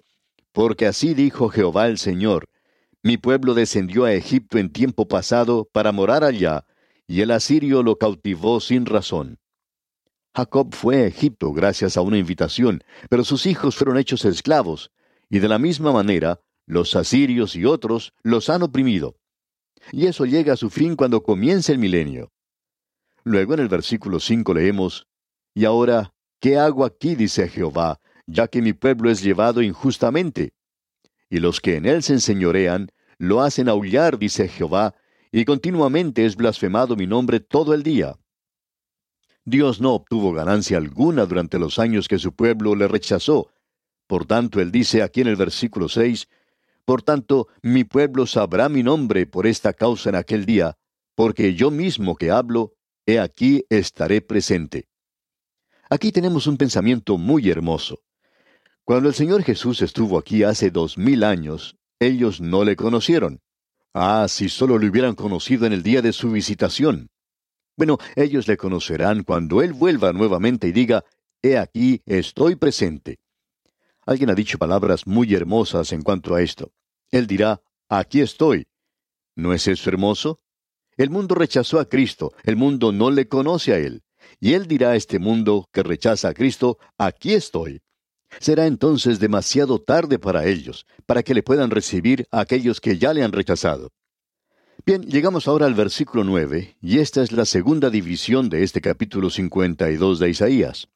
Porque 0.53 0.85
así 0.85 1.13
dijo 1.13 1.49
Jehová 1.49 1.87
el 1.87 1.97
Señor, 1.97 2.47
mi 3.03 3.17
pueblo 3.17 3.53
descendió 3.53 4.05
a 4.05 4.13
Egipto 4.13 4.57
en 4.57 4.71
tiempo 4.71 5.07
pasado 5.07 5.67
para 5.71 5.91
morar 5.91 6.23
allá, 6.23 6.65
y 7.07 7.21
el 7.21 7.31
asirio 7.31 7.83
lo 7.83 7.97
cautivó 7.97 8.59
sin 8.59 8.85
razón. 8.85 9.39
Jacob 10.35 10.73
fue 10.73 10.97
a 10.97 11.07
Egipto 11.07 11.51
gracias 11.51 11.97
a 11.97 12.01
una 12.01 12.17
invitación, 12.17 12.83
pero 13.09 13.23
sus 13.23 13.45
hijos 13.45 13.75
fueron 13.75 13.97
hechos 13.97 14.23
esclavos, 14.23 14.91
y 15.29 15.39
de 15.39 15.49
la 15.49 15.59
misma 15.59 15.91
manera 15.91 16.39
los 16.65 16.95
asirios 16.95 17.55
y 17.55 17.65
otros 17.65 18.13
los 18.23 18.49
han 18.49 18.63
oprimido. 18.63 19.17
Y 19.91 20.05
eso 20.05 20.25
llega 20.25 20.53
a 20.53 20.57
su 20.57 20.69
fin 20.69 20.95
cuando 20.95 21.23
comience 21.23 21.71
el 21.71 21.79
milenio. 21.79 22.31
Luego 23.23 23.55
en 23.55 23.59
el 23.59 23.67
versículo 23.67 24.19
5 24.19 24.53
leemos, 24.53 25.07
Y 25.53 25.65
ahora, 25.65 26.13
¿qué 26.39 26.57
hago 26.57 26.85
aquí? 26.85 27.15
dice 27.15 27.49
Jehová, 27.49 27.99
ya 28.25 28.47
que 28.47 28.61
mi 28.61 28.73
pueblo 28.73 29.09
es 29.09 29.21
llevado 29.21 29.61
injustamente. 29.61 30.53
Y 31.31 31.39
los 31.39 31.61
que 31.61 31.77
en 31.77 31.85
él 31.85 32.03
se 32.03 32.11
enseñorean, 32.11 32.91
lo 33.17 33.41
hacen 33.41 33.69
aullar, 33.69 34.19
dice 34.19 34.49
Jehová, 34.49 34.93
y 35.31 35.45
continuamente 35.45 36.25
es 36.25 36.35
blasfemado 36.35 36.97
mi 36.97 37.07
nombre 37.07 37.39
todo 37.39 37.73
el 37.73 37.83
día. 37.83 38.19
Dios 39.45 39.79
no 39.79 39.93
obtuvo 39.93 40.33
ganancia 40.33 40.77
alguna 40.77 41.25
durante 41.25 41.57
los 41.57 41.79
años 41.79 42.09
que 42.09 42.19
su 42.19 42.33
pueblo 42.33 42.75
le 42.75 42.89
rechazó. 42.89 43.49
Por 44.07 44.25
tanto, 44.25 44.59
él 44.59 44.73
dice 44.73 45.03
aquí 45.03 45.21
en 45.21 45.27
el 45.27 45.37
versículo 45.37 45.87
6, 45.87 46.27
Por 46.83 47.01
tanto, 47.01 47.47
mi 47.61 47.85
pueblo 47.85 48.27
sabrá 48.27 48.67
mi 48.67 48.83
nombre 48.83 49.25
por 49.25 49.47
esta 49.47 49.71
causa 49.71 50.09
en 50.09 50.15
aquel 50.15 50.45
día, 50.45 50.77
porque 51.15 51.55
yo 51.55 51.71
mismo 51.71 52.17
que 52.17 52.29
hablo, 52.29 52.73
he 53.05 53.19
aquí 53.19 53.63
estaré 53.69 54.19
presente. 54.19 54.89
Aquí 55.89 56.11
tenemos 56.11 56.45
un 56.45 56.57
pensamiento 56.57 57.17
muy 57.17 57.49
hermoso. 57.49 58.01
Cuando 58.91 59.07
el 59.07 59.15
Señor 59.15 59.43
Jesús 59.43 59.81
estuvo 59.81 60.17
aquí 60.17 60.43
hace 60.43 60.69
dos 60.69 60.97
mil 60.97 61.23
años, 61.23 61.77
ellos 61.97 62.41
no 62.41 62.65
le 62.65 62.75
conocieron. 62.75 63.39
Ah, 63.93 64.25
si 64.27 64.49
solo 64.49 64.77
le 64.77 64.89
hubieran 64.89 65.15
conocido 65.15 65.65
en 65.65 65.71
el 65.71 65.81
día 65.81 66.01
de 66.01 66.11
su 66.11 66.29
visitación. 66.29 67.07
Bueno, 67.77 67.99
ellos 68.17 68.49
le 68.49 68.57
conocerán 68.57 69.23
cuando 69.23 69.61
Él 69.61 69.71
vuelva 69.71 70.11
nuevamente 70.11 70.67
y 70.67 70.73
diga, 70.73 71.05
He 71.41 71.57
aquí, 71.57 72.01
estoy 72.05 72.57
presente. 72.57 73.19
Alguien 74.05 74.29
ha 74.29 74.35
dicho 74.35 74.57
palabras 74.57 75.07
muy 75.07 75.33
hermosas 75.33 75.93
en 75.93 76.01
cuanto 76.01 76.35
a 76.35 76.41
esto. 76.41 76.73
Él 77.11 77.27
dirá, 77.27 77.61
Aquí 77.87 78.19
estoy. 78.19 78.67
¿No 79.37 79.53
es 79.53 79.69
eso 79.69 79.89
hermoso? 79.89 80.41
El 80.97 81.11
mundo 81.11 81.33
rechazó 81.33 81.79
a 81.79 81.85
Cristo, 81.85 82.33
el 82.43 82.57
mundo 82.57 82.91
no 82.91 83.09
le 83.09 83.29
conoce 83.29 83.71
a 83.71 83.77
Él. 83.77 84.03
Y 84.41 84.51
Él 84.51 84.67
dirá 84.67 84.89
a 84.89 84.95
este 84.97 85.17
mundo 85.17 85.69
que 85.71 85.81
rechaza 85.81 86.27
a 86.27 86.33
Cristo, 86.33 86.77
Aquí 86.97 87.35
estoy. 87.35 87.79
Será 88.39 88.65
entonces 88.65 89.19
demasiado 89.19 89.79
tarde 89.79 90.19
para 90.19 90.45
ellos, 90.45 90.85
para 91.05 91.23
que 91.23 91.33
le 91.33 91.43
puedan 91.43 91.69
recibir 91.69 92.25
a 92.31 92.41
aquellos 92.41 92.81
que 92.81 92.97
ya 92.97 93.13
le 93.13 93.23
han 93.23 93.31
rechazado. 93.31 93.91
Bien, 94.85 95.03
llegamos 95.03 95.47
ahora 95.47 95.67
al 95.67 95.75
versículo 95.75 96.23
9, 96.23 96.77
y 96.81 96.99
esta 96.99 97.21
es 97.21 97.31
la 97.31 97.45
segunda 97.45 97.89
división 97.89 98.49
de 98.49 98.63
este 98.63 98.81
capítulo 98.81 99.29
52 99.29 100.19
de 100.19 100.29
Isaías. 100.29 100.87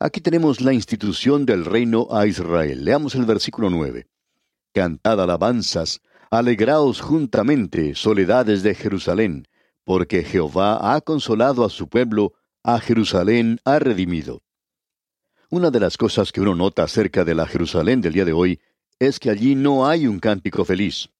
Aquí 0.00 0.20
tenemos 0.20 0.60
la 0.60 0.72
institución 0.72 1.46
del 1.46 1.64
reino 1.64 2.08
a 2.10 2.26
Israel. 2.26 2.84
Leamos 2.84 3.14
el 3.14 3.24
versículo 3.24 3.70
9. 3.70 4.08
Cantad 4.74 5.20
alabanzas, 5.20 6.00
alegraos 6.32 7.00
juntamente, 7.00 7.94
soledades 7.94 8.64
de 8.64 8.74
Jerusalén, 8.74 9.46
porque 9.84 10.24
Jehová 10.24 10.94
ha 10.94 11.00
consolado 11.02 11.64
a 11.64 11.70
su 11.70 11.88
pueblo, 11.88 12.32
a 12.64 12.80
Jerusalén 12.80 13.60
ha 13.64 13.78
redimido. 13.78 14.42
Una 15.52 15.70
de 15.70 15.80
las 15.80 15.98
cosas 15.98 16.32
que 16.32 16.40
uno 16.40 16.54
nota 16.54 16.82
acerca 16.82 17.26
de 17.26 17.34
la 17.34 17.46
Jerusalén 17.46 18.00
del 18.00 18.14
día 18.14 18.24
de 18.24 18.32
hoy 18.32 18.58
es 18.98 19.20
que 19.20 19.28
allí 19.28 19.54
no 19.54 19.86
hay 19.86 20.06
un 20.06 20.18
cántico 20.18 20.64
feliz. 20.64 21.10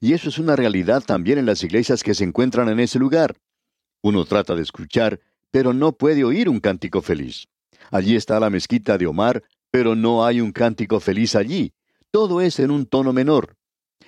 Y 0.00 0.12
eso 0.12 0.28
es 0.28 0.38
una 0.38 0.54
realidad 0.54 1.02
también 1.04 1.38
en 1.38 1.46
las 1.46 1.64
iglesias 1.64 2.04
que 2.04 2.14
se 2.14 2.22
encuentran 2.22 2.68
en 2.68 2.78
ese 2.78 3.00
lugar. 3.00 3.34
Uno 4.00 4.26
trata 4.26 4.54
de 4.54 4.62
escuchar, 4.62 5.18
pero 5.50 5.72
no 5.72 5.90
puede 5.90 6.22
oír 6.22 6.48
un 6.48 6.60
cántico 6.60 7.02
feliz. 7.02 7.48
Allí 7.90 8.14
está 8.14 8.38
la 8.38 8.48
mezquita 8.48 8.96
de 8.96 9.08
Omar, 9.08 9.42
pero 9.72 9.96
no 9.96 10.24
hay 10.24 10.40
un 10.40 10.52
cántico 10.52 11.00
feliz 11.00 11.34
allí. 11.34 11.72
Todo 12.12 12.40
es 12.42 12.60
en 12.60 12.70
un 12.70 12.86
tono 12.86 13.12
menor. 13.12 13.56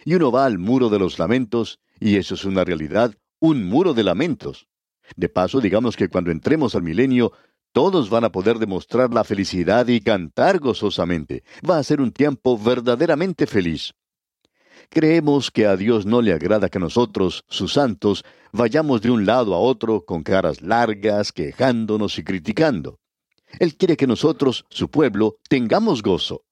Y 0.05 0.15
uno 0.15 0.31
va 0.31 0.45
al 0.45 0.59
muro 0.59 0.91
de 0.91 1.01
los 1.01 1.19
lamentos, 1.19 1.81
y 1.99 2.19
eso 2.19 2.37
es 2.37 2.45
una 2.45 2.63
realidad, 2.63 3.17
un 3.41 3.65
muro 3.65 3.95
de 3.95 4.05
lamentos. 4.05 4.69
De 5.17 5.29
paso, 5.29 5.61
digamos 5.61 5.97
que 5.97 6.09
cuando 6.09 6.31
entremos 6.31 6.77
al 6.77 6.85
milenio, 6.85 7.33
todos 7.77 8.09
van 8.09 8.25
a 8.25 8.33
poder 8.33 8.59
demostrar 8.59 9.13
la 9.13 9.23
felicidad 9.23 9.87
y 9.89 10.01
cantar 10.01 10.61
gozosamente. 10.61 11.45
Va 11.61 11.77
a 11.77 11.83
ser 11.83 12.01
un 12.01 12.11
tiempo 12.11 12.57
verdaderamente 12.57 13.47
feliz. 13.47 13.93
Creemos 14.89 15.51
que 15.51 15.67
a 15.67 15.77
Dios 15.77 16.07
no 16.07 16.23
le 16.23 16.33
agrada 16.33 16.71
que 16.71 16.79
nosotros, 16.79 17.45
sus 17.51 17.75
santos, 17.75 18.25
vayamos 18.51 19.03
de 19.03 19.11
un 19.11 19.27
lado 19.27 19.55
a 19.55 19.59
otro 19.59 20.07
con 20.07 20.23
caras 20.23 20.63
largas, 20.63 21.33
quejándonos 21.33 22.19
y 22.19 22.25
criticando. 22.25 22.99
Él 23.59 23.77
quiere 23.77 23.99
que 23.99 24.07
nosotros, 24.07 24.65
su 24.71 24.89
pueblo, 24.89 25.37
tengamos 25.47 26.03
gozo. 26.03 26.47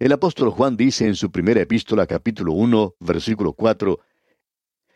El 0.00 0.10
apóstol 0.10 0.50
Juan 0.50 0.76
dice 0.76 1.06
en 1.06 1.14
su 1.14 1.30
primera 1.30 1.60
epístola 1.60 2.08
capítulo 2.08 2.54
1, 2.54 2.96
versículo 2.98 3.52
4, 3.52 4.00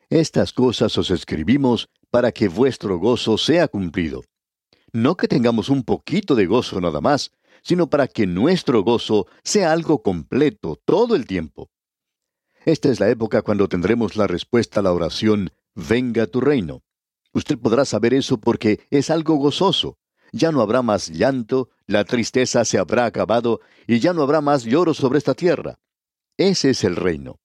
Estas 0.09 0.53
cosas 0.53 0.99
os 0.99 1.13
escribimos 1.13 1.89
para 2.11 2.33
que 2.33 2.49
vuestro 2.49 2.99
gozo 2.99 3.39
sea 3.39 3.69
cumplido. 3.69 4.25
No 4.93 5.17
que 5.17 5.29
tengamos 5.29 5.69
un 5.69 5.85
poquito 5.85 6.35
de 6.35 6.47
gozo 6.47 6.81
nada 6.81 7.01
más, 7.01 7.33
sino 7.63 7.89
para 7.89 8.09
que 8.09 8.27
nuestro 8.27 8.83
gozo 8.83 9.27
sea 9.45 9.73
algo 9.73 10.03
completo 10.03 10.77
todo 10.85 11.15
el 11.15 11.27
tiempo. 11.27 11.71
Esta 12.65 12.91
es 12.91 13.01
la 13.01 13.09
época 13.09 13.43
cuando 13.43 13.69
tendremos 13.69 14.17
la 14.17 14.27
respuesta 14.27 14.81
a 14.81 14.83
la 14.83 14.93
oración, 14.93 15.51
venga 15.75 16.27
tu 16.27 16.41
reino. 16.41 16.83
Usted 17.33 17.59
podrá 17.59 17.85
saber 17.85 18.15
eso 18.15 18.39
porque 18.39 18.81
es 18.91 19.11
algo 19.11 19.37
gozoso. 19.37 19.99
Ya 20.33 20.53
no 20.53 20.61
habrá 20.61 20.83
más 20.83 21.09
llanto, 21.09 21.71
la 21.87 22.05
tristeza 22.05 22.65
se 22.65 22.79
habrá 22.79 23.07
acabado 23.07 23.61
y 23.87 23.99
ya 23.99 24.13
no 24.13 24.23
habrá 24.23 24.41
más 24.41 24.65
lloro 24.65 24.95
sobre 24.95 25.19
esta 25.19 25.35
tierra. 25.35 25.79
Ese 26.37 26.71
es 26.71 26.85
el 26.85 26.97
reino. 26.97 27.39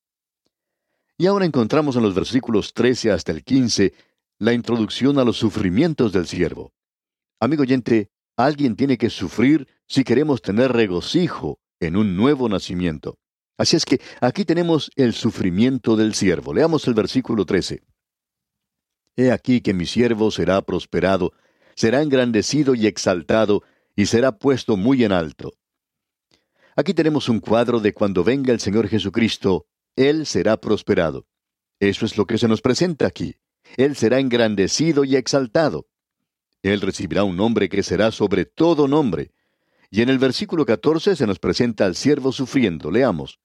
Y 1.18 1.28
ahora 1.28 1.46
encontramos 1.46 1.96
en 1.96 2.04
los 2.04 2.14
versículos 2.14 2.74
13 2.74 3.12
hasta 3.12 3.32
el 3.32 3.44
15 3.44 3.94
la 4.38 4.54
introducción 4.54 5.18
a 5.18 5.24
los 5.24 5.38
sufrimientos 5.38 6.12
del 6.12 6.28
siervo. 6.28 6.74
Amigo 7.40 7.64
oyente, 7.64 8.10
alguien 8.38 8.76
tiene 8.76 8.98
que 8.98 9.10
sufrir 9.10 9.68
si 9.88 10.04
queremos 10.04 10.42
tener 10.42 10.72
regocijo 10.72 11.60
en 11.80 11.98
un 11.98 12.16
nuevo 12.16 12.48
nacimiento. 12.50 13.20
Así 13.58 13.76
es 13.76 13.86
que 13.86 14.02
aquí 14.22 14.46
tenemos 14.46 14.92
el 14.96 15.14
sufrimiento 15.14 15.96
del 15.96 16.14
siervo. 16.14 16.54
Leamos 16.54 16.88
el 16.88 16.94
versículo 16.94 17.46
13. 17.46 17.84
He 19.18 19.32
aquí 19.32 19.62
que 19.62 19.74
mi 19.74 19.86
siervo 19.86 20.32
será 20.32 20.62
prosperado, 20.62 21.34
será 21.76 22.02
engrandecido 22.02 22.76
y 22.76 22.88
exaltado, 22.88 23.64
y 23.96 24.08
será 24.08 24.38
puesto 24.38 24.76
muy 24.76 25.04
en 25.06 25.14
alto. 25.14 25.54
Aquí 26.76 26.94
tenemos 26.94 27.30
un 27.30 27.40
cuadro 27.40 27.80
de 27.80 27.94
cuando 27.94 28.26
venga 28.26 28.52
el 28.52 28.60
Señor 28.60 28.90
Jesucristo, 28.90 29.68
Él 29.96 30.26
será 30.26 30.58
prosperado. 30.58 31.26
Eso 31.80 32.06
es 32.06 32.18
lo 32.18 32.26
que 32.26 32.38
se 32.38 32.50
nos 32.50 32.62
presenta 32.62 33.08
aquí. 33.08 33.36
Él 33.78 33.96
será 33.96 34.20
engrandecido 34.20 35.06
y 35.06 35.16
exaltado. 35.16 35.88
Él 36.74 36.82
recibirá 36.82 37.24
un 37.24 37.38
nombre 37.38 37.70
que 37.70 37.84
será 37.84 38.12
sobre 38.12 38.46
todo 38.46 38.88
nombre. 38.88 39.32
Y 39.92 40.02
en 40.02 40.10
el 40.10 40.18
versículo 40.18 40.66
14 40.66 41.16
se 41.16 41.28
nos 41.28 41.40
presenta 41.40 41.86
al 41.86 41.96
siervo 41.96 42.32
sufriendo. 42.32 42.90
Leamos. 42.90 43.40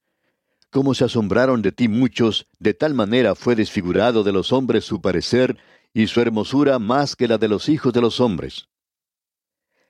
Como 0.70 0.94
se 0.94 1.04
asombraron 1.04 1.62
de 1.62 1.72
ti 1.72 1.88
muchos, 1.88 2.46
de 2.58 2.74
tal 2.74 2.94
manera 2.94 3.34
fue 3.34 3.56
desfigurado 3.56 4.22
de 4.22 4.32
los 4.32 4.52
hombres 4.52 4.84
su 4.84 5.00
parecer, 5.00 5.58
y 5.92 6.06
su 6.06 6.20
hermosura 6.20 6.78
más 6.78 7.16
que 7.16 7.28
la 7.28 7.38
de 7.38 7.48
los 7.48 7.68
hijos 7.68 7.92
de 7.92 8.00
los 8.00 8.20
hombres. 8.20 8.68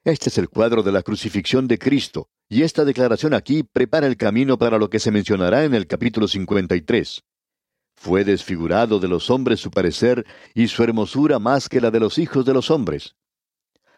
Este 0.03 0.31
es 0.31 0.39
el 0.39 0.49
cuadro 0.49 0.83
de 0.83 0.93
la 0.93 1.03
crucifixión 1.03 1.69
de 1.69 1.79
Cristo, 1.79 2.31
y 2.49 2.63
esta 2.63 2.85
declaración 2.85 3.35
aquí 3.35 3.63
prepara 3.63 4.07
el 4.07 4.17
camino 4.17 4.59
para 4.59 4.79
lo 4.79 4.89
que 4.89 4.99
se 4.99 5.11
mencionará 5.11 5.65
en 5.65 5.75
el 5.75 5.87
capítulo 5.87 6.27
53. 6.27 7.23
Fue 8.03 8.25
desfigurado 8.25 8.99
de 8.99 9.09
los 9.09 9.29
hombres 9.29 9.61
su 9.61 9.71
parecer, 9.71 10.25
y 10.55 10.69
su 10.69 10.83
hermosura 10.83 11.39
más 11.39 11.69
que 11.69 11.83
la 11.83 11.91
de 11.91 12.01
los 12.01 12.17
hijos 12.17 12.47
de 12.47 12.55
los 12.55 12.71
hombres. 12.71 13.15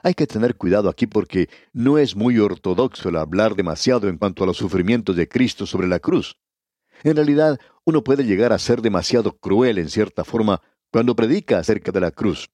Hay 0.02 0.14
que 0.14 0.26
tener 0.26 0.56
cuidado 0.56 0.88
aquí 0.88 1.06
porque 1.06 1.48
no 1.72 1.98
es 1.98 2.16
muy 2.16 2.40
ortodoxo 2.40 3.10
el 3.10 3.16
hablar 3.16 3.54
demasiado 3.54 4.08
en 4.08 4.18
cuanto 4.18 4.42
a 4.42 4.48
los 4.48 4.56
sufrimientos 4.56 5.14
de 5.14 5.28
Cristo 5.28 5.66
sobre 5.66 5.86
la 5.86 6.00
cruz. 6.00 6.36
En 7.04 7.14
realidad, 7.14 7.60
uno 7.84 8.02
puede 8.02 8.24
llegar 8.24 8.52
a 8.52 8.58
ser 8.58 8.82
demasiado 8.82 9.38
cruel 9.38 9.78
en 9.78 9.88
cierta 9.88 10.24
forma 10.24 10.60
cuando 10.90 11.14
predica 11.14 11.60
acerca 11.60 11.92
de 11.92 12.00
la 12.00 12.10
cruz. 12.10 12.50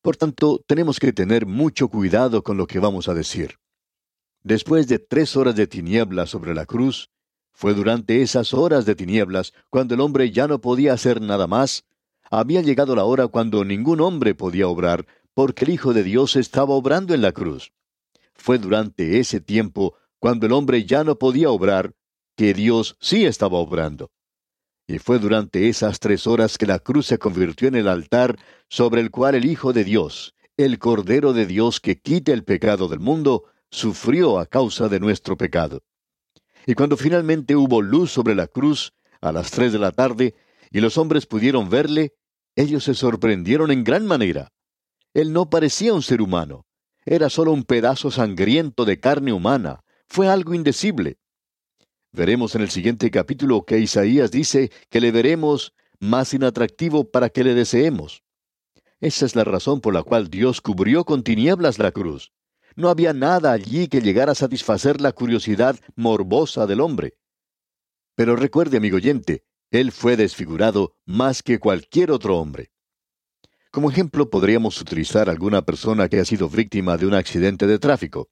Por 0.00 0.16
tanto, 0.16 0.62
tenemos 0.68 1.00
que 1.00 1.12
tener 1.12 1.44
mucho 1.44 1.88
cuidado 1.88 2.44
con 2.44 2.56
lo 2.56 2.68
que 2.68 2.78
vamos 2.78 3.08
a 3.08 3.14
decir. 3.14 3.56
Después 4.44 4.86
de 4.86 5.00
tres 5.00 5.36
horas 5.36 5.56
de 5.56 5.66
tinieblas 5.66 6.30
sobre 6.30 6.54
la 6.54 6.66
cruz, 6.66 7.10
fue 7.52 7.74
durante 7.74 8.22
esas 8.22 8.54
horas 8.54 8.86
de 8.86 8.94
tinieblas, 8.94 9.52
cuando 9.70 9.94
el 9.94 10.00
hombre 10.00 10.30
ya 10.30 10.48
no 10.48 10.60
podía 10.60 10.94
hacer 10.94 11.20
nada 11.20 11.46
más, 11.46 11.84
había 12.30 12.62
llegado 12.62 12.96
la 12.96 13.04
hora 13.04 13.28
cuando 13.28 13.64
ningún 13.64 14.00
hombre 14.00 14.34
podía 14.34 14.66
obrar, 14.66 15.06
porque 15.34 15.64
el 15.64 15.72
Hijo 15.72 15.92
de 15.92 16.02
Dios 16.02 16.36
estaba 16.36 16.74
obrando 16.74 17.14
en 17.14 17.22
la 17.22 17.32
cruz. 17.32 17.72
Fue 18.34 18.58
durante 18.58 19.18
ese 19.20 19.40
tiempo, 19.40 19.94
cuando 20.18 20.46
el 20.46 20.52
hombre 20.52 20.84
ya 20.84 21.04
no 21.04 21.18
podía 21.18 21.50
obrar, 21.50 21.94
que 22.36 22.54
Dios 22.54 22.96
sí 23.00 23.24
estaba 23.26 23.58
obrando. 23.58 24.10
Y 24.86 24.98
fue 24.98 25.18
durante 25.18 25.68
esas 25.68 26.00
tres 26.00 26.26
horas 26.26 26.58
que 26.58 26.66
la 26.66 26.78
cruz 26.78 27.06
se 27.06 27.18
convirtió 27.18 27.68
en 27.68 27.76
el 27.76 27.88
altar 27.88 28.38
sobre 28.68 29.00
el 29.00 29.10
cual 29.10 29.34
el 29.34 29.44
Hijo 29.44 29.72
de 29.72 29.84
Dios, 29.84 30.34
el 30.56 30.78
Cordero 30.78 31.32
de 31.32 31.46
Dios 31.46 31.80
que 31.80 32.00
quite 32.00 32.32
el 32.32 32.44
pecado 32.44 32.88
del 32.88 33.00
mundo, 33.00 33.44
sufrió 33.70 34.38
a 34.38 34.46
causa 34.46 34.88
de 34.88 35.00
nuestro 35.00 35.36
pecado. 35.36 35.82
Y 36.66 36.74
cuando 36.74 36.96
finalmente 36.96 37.56
hubo 37.56 37.82
luz 37.82 38.12
sobre 38.12 38.34
la 38.34 38.46
cruz, 38.46 38.92
a 39.20 39.32
las 39.32 39.50
tres 39.50 39.72
de 39.72 39.78
la 39.78 39.92
tarde, 39.92 40.34
y 40.70 40.80
los 40.80 40.98
hombres 40.98 41.26
pudieron 41.26 41.68
verle, 41.68 42.14
ellos 42.56 42.84
se 42.84 42.94
sorprendieron 42.94 43.70
en 43.70 43.84
gran 43.84 44.06
manera. 44.06 44.52
Él 45.14 45.32
no 45.32 45.50
parecía 45.50 45.92
un 45.92 46.02
ser 46.02 46.22
humano, 46.22 46.66
era 47.04 47.30
solo 47.30 47.52
un 47.52 47.64
pedazo 47.64 48.10
sangriento 48.10 48.84
de 48.84 49.00
carne 49.00 49.32
humana, 49.32 49.80
fue 50.08 50.28
algo 50.28 50.54
indecible. 50.54 51.18
Veremos 52.12 52.54
en 52.54 52.62
el 52.62 52.70
siguiente 52.70 53.10
capítulo 53.10 53.64
que 53.64 53.78
Isaías 53.78 54.30
dice 54.30 54.70
que 54.90 55.00
le 55.00 55.10
veremos 55.10 55.74
más 55.98 56.34
inatractivo 56.34 57.10
para 57.10 57.30
que 57.30 57.44
le 57.44 57.54
deseemos. 57.54 58.22
Esa 59.00 59.26
es 59.26 59.34
la 59.34 59.44
razón 59.44 59.80
por 59.80 59.94
la 59.94 60.02
cual 60.02 60.28
Dios 60.28 60.60
cubrió 60.60 61.04
con 61.04 61.22
tinieblas 61.22 61.78
la 61.78 61.90
cruz. 61.90 62.32
No 62.76 62.88
había 62.88 63.12
nada 63.12 63.52
allí 63.52 63.88
que 63.88 64.00
llegara 64.00 64.32
a 64.32 64.36
satisfacer 64.36 65.00
la 65.00 65.12
curiosidad 65.12 65.78
morbosa 65.96 66.66
del 66.66 66.80
hombre. 66.80 67.14
Pero 68.14 68.36
recuerde, 68.36 68.76
amigo 68.76 68.96
oyente, 68.96 69.44
él 69.70 69.92
fue 69.92 70.16
desfigurado 70.16 70.96
más 71.06 71.42
que 71.42 71.58
cualquier 71.58 72.10
otro 72.10 72.38
hombre. 72.38 72.70
Como 73.70 73.90
ejemplo 73.90 74.28
podríamos 74.28 74.78
utilizar 74.80 75.30
alguna 75.30 75.62
persona 75.62 76.08
que 76.08 76.20
ha 76.20 76.24
sido 76.26 76.50
víctima 76.50 76.98
de 76.98 77.06
un 77.06 77.14
accidente 77.14 77.66
de 77.66 77.78
tráfico. 77.78 78.28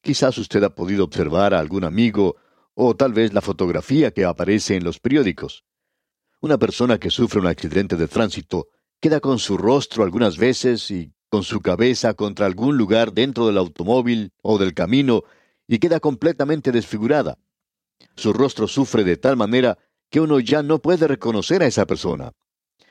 Quizás 0.00 0.38
usted 0.38 0.64
ha 0.64 0.74
podido 0.74 1.04
observar 1.04 1.52
a 1.52 1.58
algún 1.58 1.84
amigo 1.84 2.36
o 2.72 2.96
tal 2.96 3.12
vez 3.12 3.34
la 3.34 3.42
fotografía 3.42 4.10
que 4.10 4.24
aparece 4.24 4.76
en 4.76 4.84
los 4.84 4.98
periódicos. 4.98 5.64
Una 6.40 6.56
persona 6.56 6.96
que 6.98 7.10
sufre 7.10 7.40
un 7.40 7.46
accidente 7.46 7.96
de 7.96 8.08
tránsito 8.08 8.68
queda 9.00 9.20
con 9.20 9.38
su 9.38 9.58
rostro 9.58 10.02
algunas 10.02 10.38
veces 10.38 10.90
y 10.90 11.12
con 11.30 11.44
su 11.44 11.60
cabeza 11.60 12.14
contra 12.14 12.44
algún 12.44 12.76
lugar 12.76 13.12
dentro 13.12 13.46
del 13.46 13.56
automóvil 13.56 14.32
o 14.42 14.58
del 14.58 14.74
camino 14.74 15.22
y 15.66 15.78
queda 15.78 16.00
completamente 16.00 16.72
desfigurada. 16.72 17.38
Su 18.16 18.32
rostro 18.32 18.66
sufre 18.66 19.04
de 19.04 19.16
tal 19.16 19.36
manera 19.36 19.78
que 20.10 20.20
uno 20.20 20.40
ya 20.40 20.62
no 20.62 20.80
puede 20.82 21.06
reconocer 21.06 21.62
a 21.62 21.66
esa 21.66 21.86
persona. 21.86 22.32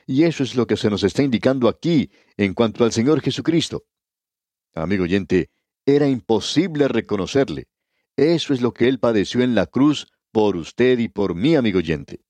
Y 0.06 0.24
eso 0.24 0.42
es 0.42 0.56
lo 0.56 0.66
que 0.66 0.78
se 0.78 0.88
nos 0.88 1.04
está 1.04 1.22
indicando 1.22 1.68
aquí 1.68 2.10
en 2.38 2.54
cuanto 2.54 2.84
al 2.84 2.92
Señor 2.92 3.20
Jesucristo. 3.20 3.84
Amigo 4.74 5.04
oyente, 5.04 5.50
era 5.84 6.08
imposible 6.08 6.88
reconocerle. 6.88 7.68
Eso 8.16 8.54
es 8.54 8.62
lo 8.62 8.72
que 8.72 8.88
Él 8.88 8.98
padeció 8.98 9.42
en 9.42 9.54
la 9.54 9.66
cruz 9.66 10.08
por 10.32 10.56
usted 10.56 10.98
y 10.98 11.08
por 11.08 11.34
mí, 11.34 11.56
amigo 11.56 11.78
oyente. 11.78 12.20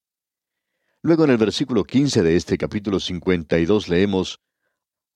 Luego 1.03 1.25
en 1.25 1.31
el 1.31 1.39
versículo 1.39 1.85
15 1.85 2.23
de 2.23 2.37
este 2.37 2.59
capítulo 2.59 2.99
52 2.99 3.89
leemos, 3.89 4.41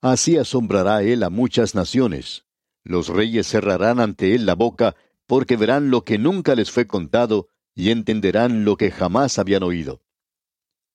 Así 0.04 0.36
asombrará 0.36 1.02
Él 1.02 1.22
a 1.22 1.30
muchas 1.30 1.74
naciones. 1.74 2.44
Los 2.82 3.08
reyes 3.08 3.46
cerrarán 3.46 4.00
ante 4.00 4.34
Él 4.34 4.44
la 4.44 4.54
boca, 4.54 4.96
porque 5.26 5.56
verán 5.56 5.90
lo 5.90 6.04
que 6.04 6.18
nunca 6.18 6.54
les 6.54 6.70
fue 6.70 6.86
contado, 6.86 7.48
y 7.74 7.88
entenderán 7.88 8.66
lo 8.66 8.76
que 8.76 8.90
jamás 8.90 9.38
habían 9.38 9.62
oído. 9.62 10.02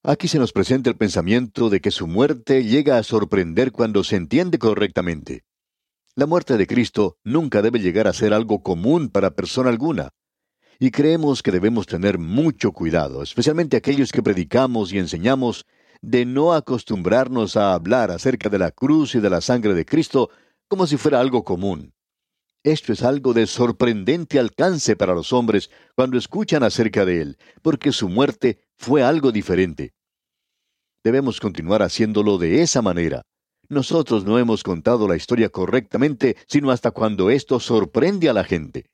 Aquí 0.04 0.28
se 0.28 0.38
nos 0.38 0.52
presenta 0.54 0.92
el 0.92 0.96
pensamiento 0.96 1.72
de 1.72 1.82
que 1.82 1.90
su 1.90 2.06
muerte 2.06 2.64
llega 2.64 3.00
a 3.00 3.04
sorprender 3.04 3.72
cuando 3.72 4.04
se 4.04 4.16
entiende 4.16 4.60
correctamente. 4.60 5.44
La 6.14 6.28
muerte 6.28 6.56
de 6.56 6.68
Cristo 6.68 7.18
nunca 7.24 7.64
debe 7.64 7.80
llegar 7.80 8.08
a 8.08 8.14
ser 8.14 8.32
algo 8.32 8.62
común 8.62 9.10
para 9.10 9.32
persona 9.32 9.72
alguna. 9.72 10.12
Y 10.78 10.92
creemos 10.92 11.42
que 11.42 11.52
debemos 11.52 11.88
tener 11.88 12.20
mucho 12.20 12.74
cuidado, 12.74 13.24
especialmente 13.24 13.76
aquellos 13.76 14.12
que 14.12 14.22
predicamos 14.22 14.94
y 14.94 15.00
enseñamos, 15.00 15.66
de 16.02 16.26
no 16.26 16.54
acostumbrarnos 16.54 17.58
a 17.58 17.74
hablar 17.74 18.12
acerca 18.12 18.50
de 18.50 18.60
la 18.60 18.72
cruz 18.72 19.16
y 19.16 19.20
de 19.20 19.30
la 19.30 19.42
sangre 19.42 19.74
de 19.74 19.86
Cristo 19.86 20.30
como 20.68 20.88
si 20.88 20.98
fuera 20.98 21.20
algo 21.20 21.44
común. 21.44 21.94
Esto 22.64 22.94
es 22.94 23.04
algo 23.04 23.34
de 23.34 23.48
sorprendente 23.48 24.38
alcance 24.38 24.96
para 24.96 25.14
los 25.14 25.34
hombres 25.34 25.70
cuando 25.96 26.18
escuchan 26.18 26.64
acerca 26.64 27.06
de 27.06 27.22
Él, 27.22 27.38
porque 27.62 27.92
su 27.92 28.10
muerte 28.10 28.60
fue 28.78 29.02
algo 29.02 29.32
diferente. 29.32 29.94
Debemos 31.04 31.40
continuar 31.40 31.82
haciéndolo 31.82 32.38
de 32.38 32.62
esa 32.62 32.82
manera, 32.82 33.24
nosotros 33.72 34.26
no 34.26 34.40
hemos 34.40 34.64
contado 34.64 35.08
la 35.08 35.16
historia 35.16 35.50
correctamente, 35.50 36.36
sino 36.48 36.72
hasta 36.72 36.90
cuando 36.90 37.30
esto 37.30 37.60
sorprende 37.60 38.28
a 38.28 38.34
la 38.34 38.44
gente. 38.44 38.90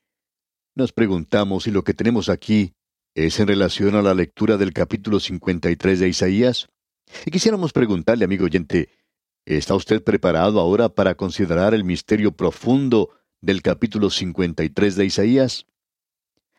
Nos 0.75 0.91
preguntamos 0.91 1.63
si 1.63 1.71
lo 1.71 1.85
que 1.85 1.93
tenemos 1.93 2.27
aquí 2.27 2.73
es 3.15 3.39
en 3.39 3.47
relación 3.47 3.95
a 3.95 4.01
la 4.01 4.13
lectura 4.13 4.57
del 4.57 4.73
capítulo 4.73 5.21
53 5.21 6.01
de 6.01 6.09
Isaías. 6.09 6.67
Y 7.25 7.31
quisiéramos 7.31 7.73
preguntarle, 7.73 8.25
amigo 8.25 8.45
oyente, 8.45 8.89
¿está 9.45 9.75
usted 9.75 10.03
preparado 10.03 10.59
ahora 10.59 10.89
para 10.89 11.15
considerar 11.15 11.73
el 11.73 11.83
misterio 11.83 12.31
profundo 12.31 13.11
del 13.41 13.61
capítulo 13.61 14.09
53 14.09 14.95
de 14.95 15.05
Isaías? 15.05 15.65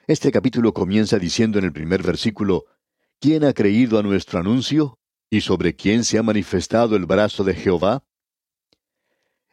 Este 0.06 0.30
capítulo 0.30 0.72
comienza 0.72 1.18
diciendo 1.18 1.58
en 1.58 1.64
el 1.64 1.72
primer 1.72 2.02
versículo, 2.02 2.66
¿quién 3.20 3.44
ha 3.44 3.52
creído 3.52 3.98
a 3.98 4.02
nuestro 4.02 4.38
anuncio? 4.38 4.98
¿Y 5.28 5.40
sobre 5.40 5.74
quién 5.74 6.04
se 6.04 6.18
ha 6.18 6.22
manifestado 6.22 6.94
el 6.94 7.06
brazo 7.06 7.42
de 7.42 7.54
Jehová? 7.54 8.04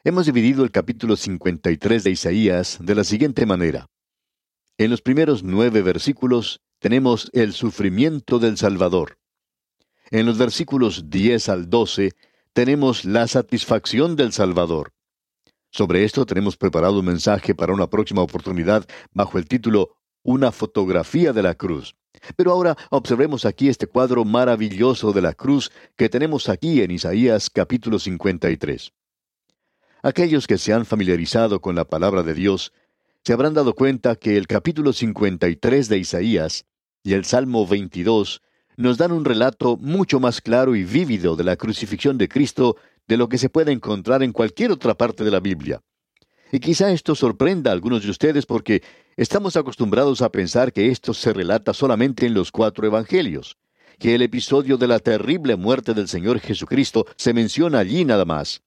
Hemos 0.04 0.28
dividido 0.28 0.64
el 0.64 0.72
capítulo 0.72 1.16
53 1.16 2.04
de 2.04 2.12
Isaías 2.12 2.78
de 2.82 2.94
la 2.94 3.04
siguiente 3.04 3.46
manera. 3.46 3.88
En 4.78 4.92
los 4.92 5.02
primeros 5.02 5.44
nueve 5.44 5.82
versículos 5.82 6.62
tenemos 6.80 7.30
el 7.34 7.54
sufrimiento 7.54 8.38
del 8.38 8.58
Salvador. 8.58 9.18
En 10.12 10.26
los 10.26 10.38
versículos 10.38 11.10
10 11.10 11.50
al 11.50 11.70
12 11.70 12.13
tenemos 12.54 13.06
la 13.06 13.28
satisfacción 13.28 14.16
del 14.16 14.32
Salvador. 14.32 14.94
Sobre 15.72 16.04
esto 16.04 16.26
tenemos 16.26 16.56
preparado 16.56 17.00
un 17.00 17.06
mensaje 17.06 17.56
para 17.56 17.74
una 17.74 17.88
próxima 17.88 18.22
oportunidad 18.22 18.86
bajo 19.12 19.38
el 19.39 19.48
título 19.48 19.96
Una 20.22 20.52
fotografía 20.52 21.34
de 21.34 21.42
la 21.42 21.56
cruz. 21.56 21.96
Pero 22.36 22.52
ahora 22.52 22.78
observemos 22.92 23.44
aquí 23.46 23.70
este 23.70 23.88
cuadro 23.88 24.24
maravilloso 24.24 25.13
de 25.13 25.22
la 25.22 25.34
cruz 25.34 25.72
que 25.96 26.10
tenemos 26.10 26.48
aquí 26.48 26.82
en 26.82 26.92
Isaías 26.92 27.50
capítulo 27.50 27.98
53. 27.98 28.94
Aquellos 30.04 30.46
que 30.46 30.58
se 30.58 30.74
han 30.74 30.86
familiarizado 30.86 31.60
con 31.60 31.76
la 31.76 31.86
palabra 31.86 32.22
de 32.24 32.34
Dios 32.34 32.72
se 33.24 33.34
habrán 33.34 33.54
dado 33.54 33.74
cuenta 33.74 34.16
que 34.16 34.38
el 34.38 34.48
capítulo 34.48 34.94
53 34.94 35.89
de 35.89 35.98
Isaías 35.98 36.66
y 37.04 37.13
el 37.13 37.26
Salmo 37.26 37.66
22 37.66 38.42
nos 38.78 38.98
dan 38.98 39.12
un 39.12 39.26
relato 39.26 39.78
mucho 39.78 40.20
más 40.20 40.42
claro 40.42 40.76
y 40.76 40.84
vívido 40.84 41.36
de 41.36 41.44
la 41.44 41.56
crucifixión 41.56 42.18
de 42.18 42.28
Cristo 42.28 42.78
de 43.08 43.18
lo 43.18 43.30
que 43.30 43.38
se 43.38 43.50
puede 43.50 43.72
encontrar 43.72 44.24
en 44.24 44.32
cualquier 44.32 44.72
otra 44.72 44.96
parte 44.96 45.24
de 45.24 45.32
la 45.32 45.40
Biblia. 45.40 45.82
Y 46.52 46.60
quizá 46.60 46.92
esto 46.92 47.16
sorprenda 47.16 47.72
a 47.72 47.74
algunos 47.74 48.04
de 48.04 48.12
ustedes 48.12 48.46
porque 48.46 48.84
estamos 49.18 49.56
acostumbrados 49.56 50.22
a 50.22 50.32
pensar 50.32 50.72
que 50.72 50.90
esto 50.90 51.14
se 51.14 51.34
relata 51.34 51.74
solamente 51.74 52.28
en 52.28 52.36
los 52.36 52.52
cuatro 52.52 52.86
evangelios, 52.86 53.58
que 53.98 54.16
el 54.16 54.22
episodio 54.22 54.78
de 54.78 54.88
la 54.88 55.00
terrible 55.00 55.56
muerte 55.56 55.94
del 55.94 56.08
Señor 56.08 56.40
Jesucristo 56.40 57.06
se 57.16 57.34
menciona 57.34 57.80
allí 57.80 58.06
nada 58.06 58.26
más. 58.26 58.62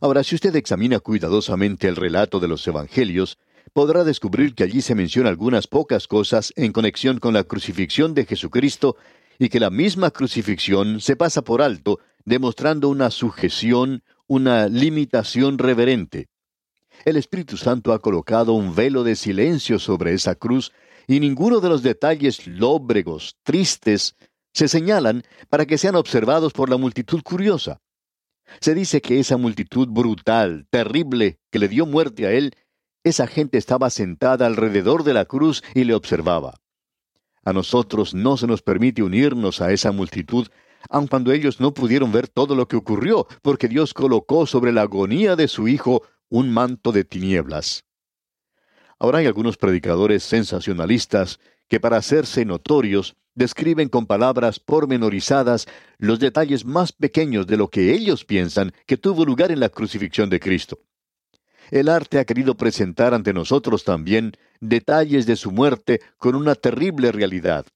Ahora, 0.00 0.24
si 0.24 0.34
usted 0.34 0.54
examina 0.56 0.98
cuidadosamente 0.98 1.86
el 1.86 1.96
relato 1.96 2.40
de 2.40 2.48
los 2.48 2.66
evangelios, 2.66 3.38
podrá 3.72 4.04
descubrir 4.04 4.54
que 4.54 4.64
allí 4.64 4.82
se 4.82 4.94
menciona 4.94 5.28
algunas 5.28 5.66
pocas 5.66 6.08
cosas 6.08 6.52
en 6.56 6.72
conexión 6.72 7.18
con 7.18 7.32
la 7.32 7.44
crucifixión 7.44 8.14
de 8.14 8.26
Jesucristo 8.26 8.96
y 9.38 9.48
que 9.48 9.60
la 9.60 9.70
misma 9.70 10.10
crucifixión 10.10 11.00
se 11.00 11.16
pasa 11.16 11.42
por 11.42 11.62
alto, 11.62 12.00
demostrando 12.24 12.88
una 12.88 13.10
sujeción, 13.10 14.02
una 14.26 14.68
limitación 14.68 15.58
reverente. 15.58 16.28
El 17.04 17.16
Espíritu 17.16 17.56
Santo 17.56 17.92
ha 17.92 17.98
colocado 17.98 18.52
un 18.52 18.74
velo 18.74 19.04
de 19.04 19.16
silencio 19.16 19.78
sobre 19.78 20.14
esa 20.14 20.34
cruz 20.34 20.72
y 21.06 21.20
ninguno 21.20 21.60
de 21.60 21.68
los 21.68 21.82
detalles 21.82 22.46
lóbregos, 22.46 23.36
tristes, 23.42 24.14
se 24.52 24.68
señalan 24.68 25.24
para 25.48 25.66
que 25.66 25.78
sean 25.78 25.96
observados 25.96 26.52
por 26.52 26.70
la 26.70 26.76
multitud 26.76 27.22
curiosa. 27.22 27.80
Se 28.60 28.74
dice 28.74 29.00
que 29.00 29.18
esa 29.18 29.36
multitud 29.36 29.88
brutal, 29.88 30.66
terrible, 30.70 31.40
que 31.50 31.58
le 31.58 31.68
dio 31.68 31.86
muerte 31.86 32.26
a 32.26 32.32
él, 32.32 32.54
esa 33.02 33.26
gente 33.26 33.58
estaba 33.58 33.90
sentada 33.90 34.46
alrededor 34.46 35.02
de 35.02 35.12
la 35.12 35.24
cruz 35.24 35.62
y 35.74 35.84
le 35.84 35.94
observaba. 35.94 36.60
A 37.44 37.52
nosotros 37.52 38.14
no 38.14 38.36
se 38.36 38.46
nos 38.46 38.62
permite 38.62 39.02
unirnos 39.02 39.60
a 39.60 39.72
esa 39.72 39.92
multitud, 39.92 40.48
aun 40.88 41.06
cuando 41.06 41.32
ellos 41.32 41.60
no 41.60 41.74
pudieron 41.74 42.12
ver 42.12 42.28
todo 42.28 42.54
lo 42.54 42.68
que 42.68 42.76
ocurrió, 42.76 43.26
porque 43.42 43.68
Dios 43.68 43.94
colocó 43.94 44.46
sobre 44.46 44.72
la 44.72 44.82
agonía 44.82 45.36
de 45.36 45.48
su 45.48 45.68
Hijo 45.68 46.02
un 46.28 46.52
manto 46.52 46.92
de 46.92 47.04
tinieblas. 47.04 47.84
Ahora 48.98 49.18
hay 49.18 49.26
algunos 49.26 49.56
predicadores 49.56 50.22
sensacionalistas 50.22 51.38
que 51.68 51.80
para 51.80 51.96
hacerse 51.96 52.44
notorios 52.44 53.16
describen 53.34 53.88
con 53.88 54.06
palabras 54.06 54.60
pormenorizadas 54.60 55.66
los 55.98 56.20
detalles 56.20 56.64
más 56.64 56.92
pequeños 56.92 57.46
de 57.46 57.56
lo 57.56 57.68
que 57.68 57.92
ellos 57.92 58.24
piensan 58.24 58.72
que 58.86 58.96
tuvo 58.96 59.24
lugar 59.24 59.50
en 59.50 59.60
la 59.60 59.68
crucifixión 59.68 60.30
de 60.30 60.40
Cristo. 60.40 60.78
El 61.70 61.88
arte 61.88 62.18
ha 62.18 62.24
querido 62.24 62.56
presentar 62.56 63.14
ante 63.14 63.32
nosotros 63.32 63.84
también 63.84 64.32
detalles 64.60 65.26
de 65.26 65.36
su 65.36 65.50
muerte 65.50 66.00
con 66.18 66.34
una 66.34 66.54
terrible 66.54 67.12
realidad. 67.12 67.66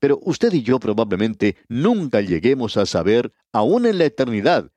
Pero 0.00 0.18
usted 0.22 0.52
y 0.52 0.62
yo 0.62 0.80
probablemente 0.80 1.56
nunca 1.68 2.20
lleguemos 2.20 2.76
a 2.76 2.86
saber, 2.86 3.32
aún 3.52 3.86
en 3.86 3.98
la 3.98 4.04
eternidad, 4.04 4.70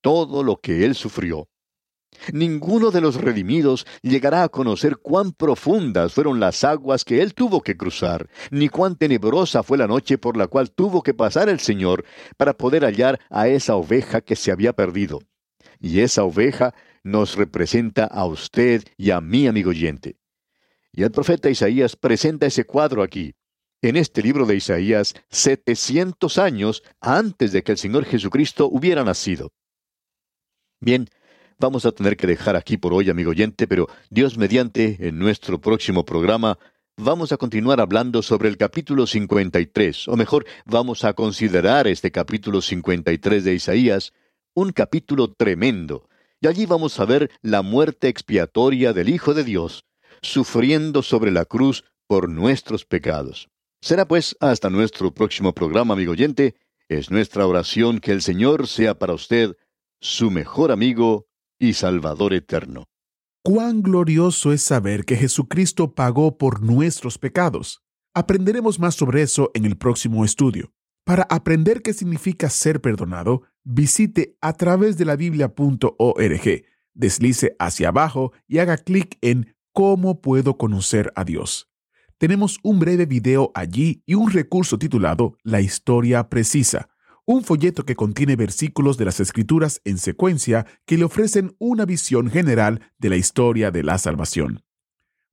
todo 0.00 0.42
lo 0.42 0.60
que 0.60 0.84
Él 0.84 0.94
sufrió. 0.94 1.48
Ninguno 2.32 2.90
de 2.90 3.00
los 3.00 3.16
redimidos 3.16 3.86
llegará 4.02 4.44
a 4.44 4.48
conocer 4.48 4.98
cuán 4.98 5.32
profundas 5.32 6.12
fueron 6.12 6.40
las 6.40 6.62
aguas 6.62 7.04
que 7.04 7.20
él 7.20 7.34
tuvo 7.34 7.62
que 7.62 7.76
cruzar, 7.76 8.28
ni 8.50 8.68
cuán 8.68 8.96
tenebrosa 8.96 9.62
fue 9.62 9.78
la 9.78 9.88
noche 9.88 10.18
por 10.18 10.36
la 10.36 10.46
cual 10.46 10.70
tuvo 10.70 11.02
que 11.02 11.14
pasar 11.14 11.48
el 11.48 11.58
Señor 11.58 12.04
para 12.36 12.52
poder 12.52 12.84
hallar 12.84 13.18
a 13.30 13.48
esa 13.48 13.74
oveja 13.76 14.20
que 14.20 14.36
se 14.36 14.52
había 14.52 14.72
perdido. 14.72 15.20
Y 15.80 16.00
esa 16.00 16.22
oveja 16.22 16.74
nos 17.02 17.36
representa 17.36 18.04
a 18.04 18.24
usted 18.26 18.84
y 18.96 19.10
a 19.10 19.20
mí, 19.20 19.46
amigo 19.46 19.70
oyente. 19.70 20.16
Y 20.92 21.02
el 21.02 21.10
profeta 21.10 21.50
Isaías 21.50 21.96
presenta 21.96 22.46
ese 22.46 22.64
cuadro 22.64 23.02
aquí. 23.02 23.34
En 23.80 23.96
este 23.96 24.22
libro 24.22 24.46
de 24.46 24.56
Isaías, 24.56 25.14
700 25.30 26.38
años 26.38 26.82
antes 27.00 27.52
de 27.52 27.62
que 27.62 27.72
el 27.72 27.78
Señor 27.78 28.04
Jesucristo 28.04 28.68
hubiera 28.70 29.02
nacido. 29.02 29.52
Bien, 30.80 31.08
vamos 31.58 31.86
a 31.86 31.92
tener 31.92 32.16
que 32.16 32.26
dejar 32.26 32.56
aquí 32.56 32.76
por 32.76 32.92
hoy, 32.92 33.10
amigo 33.10 33.30
oyente, 33.30 33.66
pero 33.66 33.88
Dios 34.10 34.36
mediante, 34.36 35.08
en 35.08 35.18
nuestro 35.18 35.60
próximo 35.60 36.04
programa, 36.04 36.58
vamos 36.96 37.32
a 37.32 37.36
continuar 37.36 37.80
hablando 37.80 38.22
sobre 38.22 38.48
el 38.48 38.56
capítulo 38.56 39.06
53, 39.06 40.08
o 40.08 40.16
mejor, 40.16 40.44
vamos 40.64 41.04
a 41.04 41.14
considerar 41.14 41.86
este 41.86 42.12
capítulo 42.12 42.60
53 42.60 43.44
de 43.44 43.54
Isaías, 43.54 44.12
un 44.54 44.72
capítulo 44.72 45.32
tremendo, 45.32 46.08
y 46.42 46.48
allí 46.48 46.66
vamos 46.66 46.98
a 46.98 47.04
ver 47.04 47.30
la 47.40 47.62
muerte 47.62 48.08
expiatoria 48.08 48.92
del 48.92 49.08
Hijo 49.08 49.32
de 49.32 49.44
Dios, 49.44 49.84
sufriendo 50.22 51.02
sobre 51.02 51.30
la 51.30 51.44
cruz 51.44 51.84
por 52.08 52.28
nuestros 52.28 52.84
pecados. 52.84 53.48
Será 53.80 54.08
pues 54.08 54.36
hasta 54.40 54.68
nuestro 54.68 55.14
próximo 55.14 55.54
programa, 55.54 55.94
amigo 55.94 56.12
oyente. 56.12 56.56
Es 56.88 57.12
nuestra 57.12 57.46
oración 57.46 58.00
que 58.00 58.10
el 58.10 58.22
Señor 58.22 58.66
sea 58.66 58.98
para 58.98 59.14
usted 59.14 59.56
su 60.00 60.32
mejor 60.32 60.72
amigo 60.72 61.26
y 61.60 61.74
Salvador 61.74 62.34
eterno. 62.34 62.88
Cuán 63.44 63.80
glorioso 63.82 64.52
es 64.52 64.62
saber 64.62 65.04
que 65.04 65.16
Jesucristo 65.16 65.94
pagó 65.94 66.38
por 66.38 66.60
nuestros 66.60 67.18
pecados. 67.18 67.82
Aprenderemos 68.14 68.80
más 68.80 68.96
sobre 68.96 69.22
eso 69.22 69.52
en 69.54 69.64
el 69.64 69.78
próximo 69.78 70.24
estudio. 70.24 70.72
Para 71.04 71.22
aprender 71.24 71.82
qué 71.82 71.92
significa 71.92 72.50
ser 72.50 72.80
perdonado, 72.80 73.42
visite 73.64 74.36
a 74.40 74.52
través 74.54 74.96
de 74.98 75.04
la 75.04 75.16
biblia.org, 75.16 76.64
deslice 76.94 77.56
hacia 77.58 77.88
abajo 77.88 78.32
y 78.48 78.58
haga 78.58 78.76
clic 78.76 79.18
en 79.20 79.54
¿Cómo 79.72 80.20
puedo 80.20 80.58
conocer 80.58 81.12
a 81.16 81.24
Dios? 81.24 81.70
Tenemos 82.18 82.58
un 82.62 82.78
breve 82.78 83.06
video 83.06 83.50
allí 83.54 84.02
y 84.04 84.14
un 84.14 84.30
recurso 84.30 84.78
titulado 84.78 85.38
La 85.42 85.60
historia 85.60 86.28
precisa, 86.28 86.90
un 87.24 87.42
folleto 87.42 87.84
que 87.84 87.96
contiene 87.96 88.36
versículos 88.36 88.98
de 88.98 89.06
las 89.06 89.18
Escrituras 89.18 89.80
en 89.84 89.98
secuencia 89.98 90.66
que 90.84 90.98
le 90.98 91.04
ofrecen 91.04 91.56
una 91.58 91.84
visión 91.84 92.30
general 92.30 92.82
de 92.98 93.08
la 93.08 93.16
historia 93.16 93.70
de 93.70 93.82
la 93.82 93.96
salvación. 93.98 94.62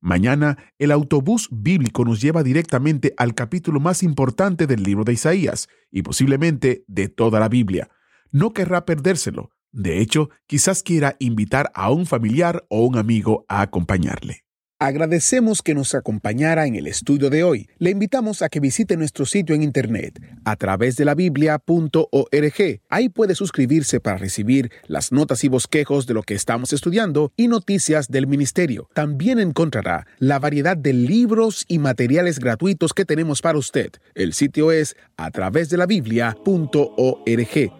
Mañana, 0.00 0.56
el 0.78 0.92
autobús 0.92 1.48
bíblico 1.52 2.04
nos 2.06 2.22
lleva 2.22 2.42
directamente 2.42 3.12
al 3.18 3.34
capítulo 3.34 3.80
más 3.80 4.02
importante 4.02 4.66
del 4.66 4.82
libro 4.82 5.04
de 5.04 5.12
Isaías 5.12 5.68
y 5.90 6.02
posiblemente 6.02 6.84
de 6.86 7.08
toda 7.08 7.38
la 7.38 7.50
Biblia. 7.50 7.90
No 8.32 8.52
querrá 8.52 8.84
perdérselo. 8.84 9.50
De 9.72 10.00
hecho, 10.00 10.30
quizás 10.46 10.82
quiera 10.82 11.16
invitar 11.18 11.70
a 11.74 11.90
un 11.90 12.06
familiar 12.06 12.64
o 12.68 12.84
un 12.84 12.98
amigo 12.98 13.44
a 13.48 13.62
acompañarle. 13.62 14.44
Agradecemos 14.82 15.60
que 15.60 15.74
nos 15.74 15.94
acompañara 15.94 16.66
en 16.66 16.74
el 16.74 16.86
estudio 16.86 17.28
de 17.28 17.44
hoy. 17.44 17.68
Le 17.76 17.90
invitamos 17.90 18.40
a 18.40 18.48
que 18.48 18.60
visite 18.60 18.96
nuestro 18.96 19.26
sitio 19.26 19.54
en 19.54 19.62
internet 19.62 20.18
a 20.46 20.56
través 20.56 20.96
de 20.96 21.04
la 21.04 21.14
biblia.org. 21.14 22.80
Ahí 22.88 23.10
puede 23.10 23.34
suscribirse 23.34 24.00
para 24.00 24.16
recibir 24.16 24.72
las 24.86 25.12
notas 25.12 25.44
y 25.44 25.48
bosquejos 25.48 26.06
de 26.06 26.14
lo 26.14 26.22
que 26.22 26.32
estamos 26.32 26.72
estudiando 26.72 27.30
y 27.36 27.48
noticias 27.48 28.08
del 28.08 28.26
ministerio. 28.26 28.88
También 28.94 29.38
encontrará 29.38 30.06
la 30.18 30.38
variedad 30.38 30.78
de 30.78 30.94
libros 30.94 31.66
y 31.68 31.78
materiales 31.78 32.38
gratuitos 32.38 32.94
que 32.94 33.04
tenemos 33.04 33.42
para 33.42 33.58
usted. 33.58 33.90
El 34.14 34.32
sitio 34.32 34.72
es 34.72 34.96
a 35.18 35.30
través 35.30 35.68
de 35.68 35.76
la 35.76 35.84
biblia.org. 35.84 37.79